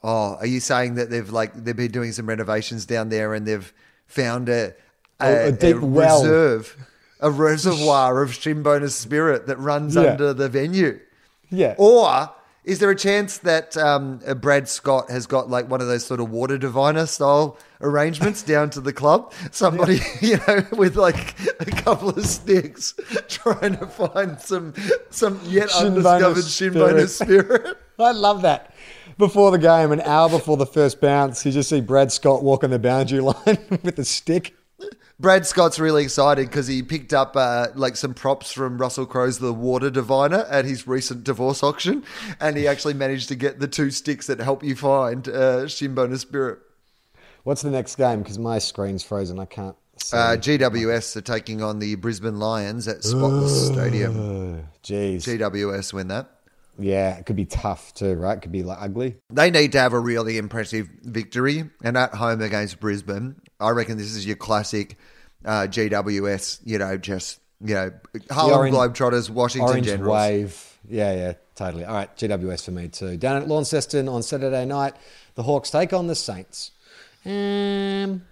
[0.04, 3.48] Oh, are you saying that they've like they've been doing some renovations down there and
[3.48, 3.72] they've
[4.12, 4.74] found a
[5.20, 6.22] A- a deep well.
[6.22, 6.78] reserve,
[7.20, 10.12] a reservoir of Shinboner spirit that runs Yeah.
[10.12, 11.00] under the venue?
[11.50, 11.76] Yeah.
[11.78, 12.30] Or
[12.64, 16.20] is there a chance that um, Brad Scott has got like one of those sort
[16.20, 19.34] of water diviner style arrangements down to the club?
[19.52, 22.94] Somebody, you know, with like a couple of sticks
[23.30, 24.74] trying to find some
[25.10, 27.78] some yet undiscovered Shinboner spirit.
[28.04, 28.74] I love that.
[29.18, 32.64] Before the game, an hour before the first bounce, you just see Brad Scott walk
[32.64, 34.56] on the boundary line with a stick.
[35.20, 39.38] Brad Scott's really excited because he picked up uh, like some props from Russell Crowe's
[39.38, 42.04] The Water Diviner at his recent divorce auction,
[42.40, 46.18] and he actually managed to get the two sticks that help you find uh, Shinboner
[46.18, 46.60] Spirit.
[47.44, 48.24] What's the next game?
[48.24, 49.38] Because my screen's frozen.
[49.38, 50.18] I can't see.
[50.18, 54.68] Uh, GWS are taking on the Brisbane Lions at Spotless Stadium.
[54.84, 55.18] Jeez.
[55.18, 56.30] GWS win that.
[56.82, 58.38] Yeah, it could be tough too, right?
[58.38, 59.18] It could be like ugly.
[59.30, 63.98] They need to have a really impressive victory, and at home against Brisbane, I reckon
[63.98, 64.98] this is your classic
[65.46, 66.62] uh, GWS.
[66.66, 67.92] You know, just you know,
[68.32, 70.14] Harlem orange- Globetrotters, Washington Orange Generals.
[70.14, 70.78] wave.
[70.90, 71.86] Yeah, yeah, totally.
[71.86, 73.18] All right, GWS for me too.
[73.18, 74.96] Down at Launceston on Saturday night,
[75.36, 76.72] the Hawks take on the Saints.
[77.26, 78.24] Um,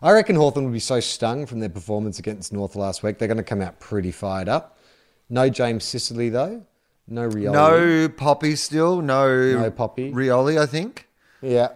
[0.00, 3.18] I reckon Hawthorn would be so stung from their performance against North last week.
[3.18, 4.78] They're going to come out pretty fired up.
[5.28, 6.64] No James Sicily though.
[7.10, 7.52] No Rioli.
[7.52, 9.02] No Poppy still.
[9.02, 10.12] No, No Poppy.
[10.12, 11.08] Rioli, I think.
[11.42, 11.68] Yeah.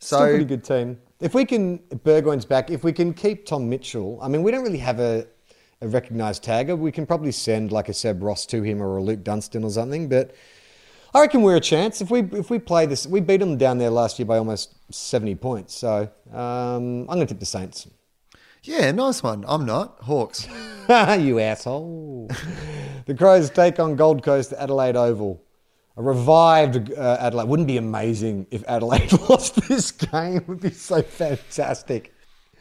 [0.00, 0.98] So Still a pretty good team.
[1.20, 2.70] If we can, Burgoyne's back.
[2.70, 5.26] If we can keep Tom Mitchell, I mean, we don't really have a,
[5.82, 6.76] a recognised tagger.
[6.76, 9.70] We can probably send like a Seb Ross to him or a Luke Dunstan or
[9.70, 10.08] something.
[10.08, 10.34] But
[11.14, 12.00] I reckon we're a chance.
[12.00, 14.74] If we if we play this, we beat them down there last year by almost
[14.90, 15.74] seventy points.
[15.74, 17.86] So um, I'm going to tip the Saints.
[18.62, 19.44] Yeah, nice one.
[19.46, 20.46] I'm not Hawks.
[20.88, 22.30] you asshole.
[23.06, 25.42] the Crows take on Gold Coast at Adelaide Oval.
[25.96, 27.48] A revived uh, Adelaide.
[27.48, 30.36] Wouldn't be amazing if Adelaide lost this game.
[30.36, 32.14] It would be so fantastic.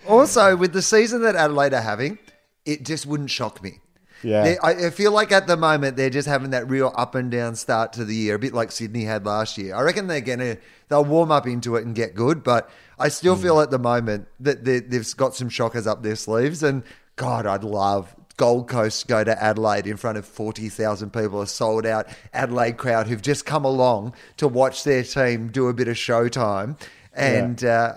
[0.07, 2.17] Also, with the season that Adelaide are having,
[2.65, 3.79] it just wouldn't shock me.
[4.23, 4.43] Yeah.
[4.43, 7.29] They- I, I feel like at the moment they're just having that real up and
[7.31, 9.75] down start to the year, a bit like Sydney had last year.
[9.75, 10.57] I reckon they're gonna
[10.89, 14.27] they'll warm up into it and get good, but I still feel at the moment
[14.41, 16.61] that they, they've got some shockers up their sleeves.
[16.63, 16.83] And
[17.15, 21.41] God, I'd love Gold Coast to go to Adelaide in front of forty thousand people,
[21.41, 25.73] a sold out Adelaide crowd who've just come along to watch their team do a
[25.73, 26.79] bit of showtime.
[27.13, 27.95] And uh,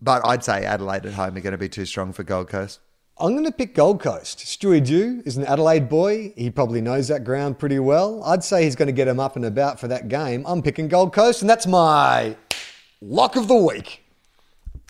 [0.00, 2.80] but I'd say Adelaide at home are going to be too strong for Gold Coast.
[3.20, 4.38] I'm going to pick Gold Coast.
[4.38, 6.32] Stewie Dew is an Adelaide boy.
[6.36, 8.22] He probably knows that ground pretty well.
[8.22, 10.44] I'd say he's going to get him up and about for that game.
[10.46, 12.36] I'm picking Gold Coast, and that's my
[13.00, 14.04] lock of the week.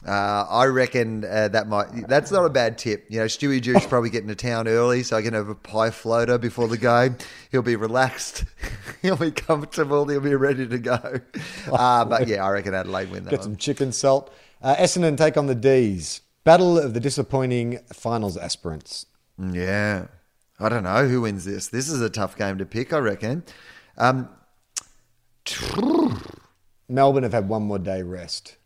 [0.06, 2.06] Uh, I reckon uh, that might.
[2.06, 3.06] That's not a bad tip.
[3.08, 5.90] You know, Stewie Dew's probably getting to town early, so I can have a pie
[5.90, 7.16] floater before the game.
[7.50, 8.44] He'll be relaxed.
[9.02, 10.06] He'll be comfortable.
[10.06, 11.20] He'll be ready to go.
[11.72, 13.44] Uh, but yeah, I reckon Adelaide win that Get one.
[13.44, 14.32] some chicken salt.
[14.62, 16.20] Uh, Essendon take on the Dees.
[16.48, 19.04] Battle of the disappointing finals aspirants.
[19.38, 20.06] Yeah,
[20.58, 21.68] I don't know who wins this.
[21.68, 22.94] This is a tough game to pick.
[22.94, 23.44] I reckon.
[23.98, 24.30] Um,
[26.88, 28.56] Melbourne have had one more day rest.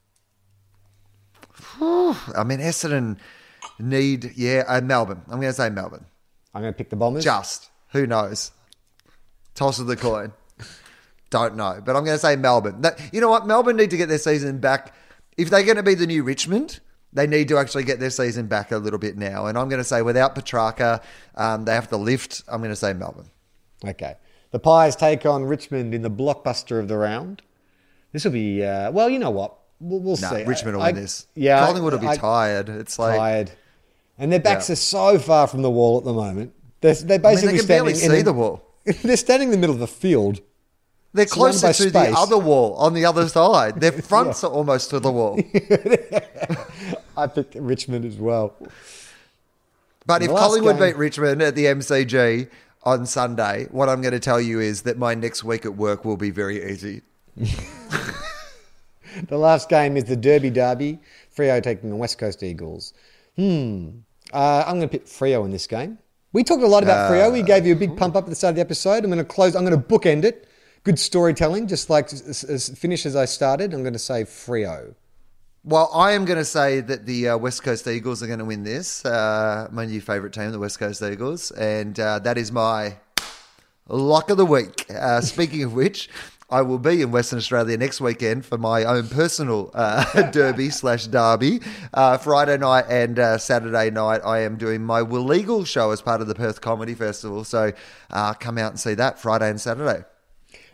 [1.81, 3.19] I mean, Essendon
[3.81, 4.31] need.
[4.37, 5.23] Yeah, uh, Melbourne.
[5.27, 6.07] I'm going to say Melbourne.
[6.55, 7.25] I'm going to pick the Bombers.
[7.25, 8.53] Just who knows?
[9.57, 10.33] Toss of the coin.
[11.31, 12.83] Don't know, but I'm going to say Melbourne.
[12.83, 13.45] That, you know what?
[13.49, 14.95] Melbourne need to get their season back.
[15.37, 16.79] If they're going to be the new Richmond,
[17.13, 19.47] they need to actually get their season back a little bit now.
[19.47, 21.03] And I'm going to say without Petracca,
[21.35, 22.43] um, they have to lift.
[22.49, 23.31] I'm going to say Melbourne.
[23.85, 24.15] Okay.
[24.51, 27.43] The Pies take on Richmond in the blockbuster of the round.
[28.13, 29.57] This will be, uh, well, you know what?
[29.81, 30.45] We'll, we'll No, see.
[30.45, 31.27] Richmond will I- win this.
[31.35, 31.65] Yeah.
[31.67, 32.69] Collingwood will be I- tired.
[32.69, 33.51] It's like tired.
[34.19, 34.75] And their backs Yeah.
[34.75, 36.53] are so far from the wall at the moment.
[36.83, 38.63] They're, they're I mean, basically they standing in see the wall.
[38.85, 40.41] They're standing in the middle of the field.
[41.15, 41.93] They're closer to space.
[41.93, 43.81] the other wall on the other side.
[43.81, 45.37] Their fronts are almost to the wall.
[47.17, 48.55] I picked Richmond as well.
[50.07, 52.49] But if Collingwood game- beat Richmond at the MCG
[52.83, 56.05] on Sunday, what I'm going to tell you is that my next week at work
[56.05, 57.03] will be very easy.
[59.29, 60.99] The last game is the Derby Derby.
[61.37, 62.95] Freo taking the West Coast Eagles.
[63.37, 63.91] Hmm.
[64.33, 65.99] Uh, I'm going to pick Freo in this game.
[66.33, 67.31] We talked a lot about Freo.
[67.31, 69.05] We gave you a big pump up at the start of the episode.
[69.05, 69.55] I'm going to close.
[69.55, 70.49] I'm going to bookend it.
[70.85, 73.75] Good storytelling, just like as, as finish as I started.
[73.75, 74.95] I'm going to say Freo.
[75.65, 78.45] Well, I am going to say that the uh, West Coast Eagles are going to
[78.45, 79.05] win this.
[79.05, 81.53] Uh, my new favourite team, the West Coast Eagles.
[81.53, 82.97] And uh, that is my
[83.87, 84.87] lock of the week.
[84.91, 86.09] Uh, speaking of which,
[86.51, 91.07] I will be in Western Australia next weekend for my own personal uh, derby slash
[91.07, 91.61] derby.
[91.95, 96.27] Uh, Friday night and Saturday night, I am doing my Wil-Legal show as part of
[96.27, 97.45] the Perth Comedy Festival.
[97.45, 97.71] So
[98.11, 100.03] come out and see that Friday and Saturday.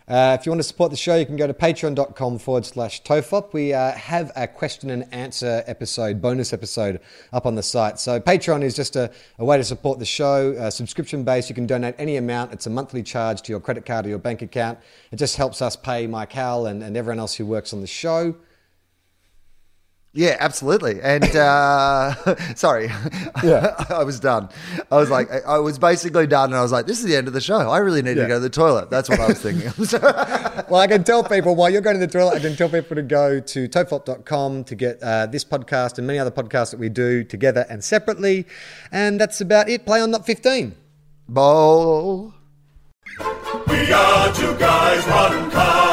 [0.09, 3.03] Uh, if you want to support the show, you can go to patreon.com forward slash
[3.03, 3.53] tofop.
[3.53, 6.99] We uh, have a question and answer episode, bonus episode
[7.31, 7.99] up on the site.
[7.99, 11.47] So Patreon is just a, a way to support the show, uh, subscription based.
[11.47, 12.53] You can donate any amount.
[12.53, 14.79] It's a monthly charge to your credit card or your bank account.
[15.11, 17.87] It just helps us pay Mike Howell and, and everyone else who works on the
[17.87, 18.33] show.
[20.11, 20.99] Yeah, absolutely.
[21.01, 22.15] And uh,
[22.55, 22.87] sorry,
[23.43, 23.75] Yeah.
[23.89, 24.49] I was done.
[24.91, 27.15] I was like, I, I was basically done, and I was like, this is the
[27.15, 27.69] end of the show.
[27.69, 28.23] I really need Yeah.
[28.23, 28.89] to go to the toilet.
[28.89, 29.71] That's what I was thinking.
[30.69, 32.95] Well, I can tell people while you're going to the toilet, I can tell people
[32.95, 36.89] to go to tofop.com to get uh, this podcast and many other podcasts that we
[36.89, 38.45] do together and separately.
[38.91, 39.85] And that's about it.
[39.85, 40.75] Play on Not 15.
[41.27, 42.33] Bowl.
[43.67, 45.88] We are two guys, one car.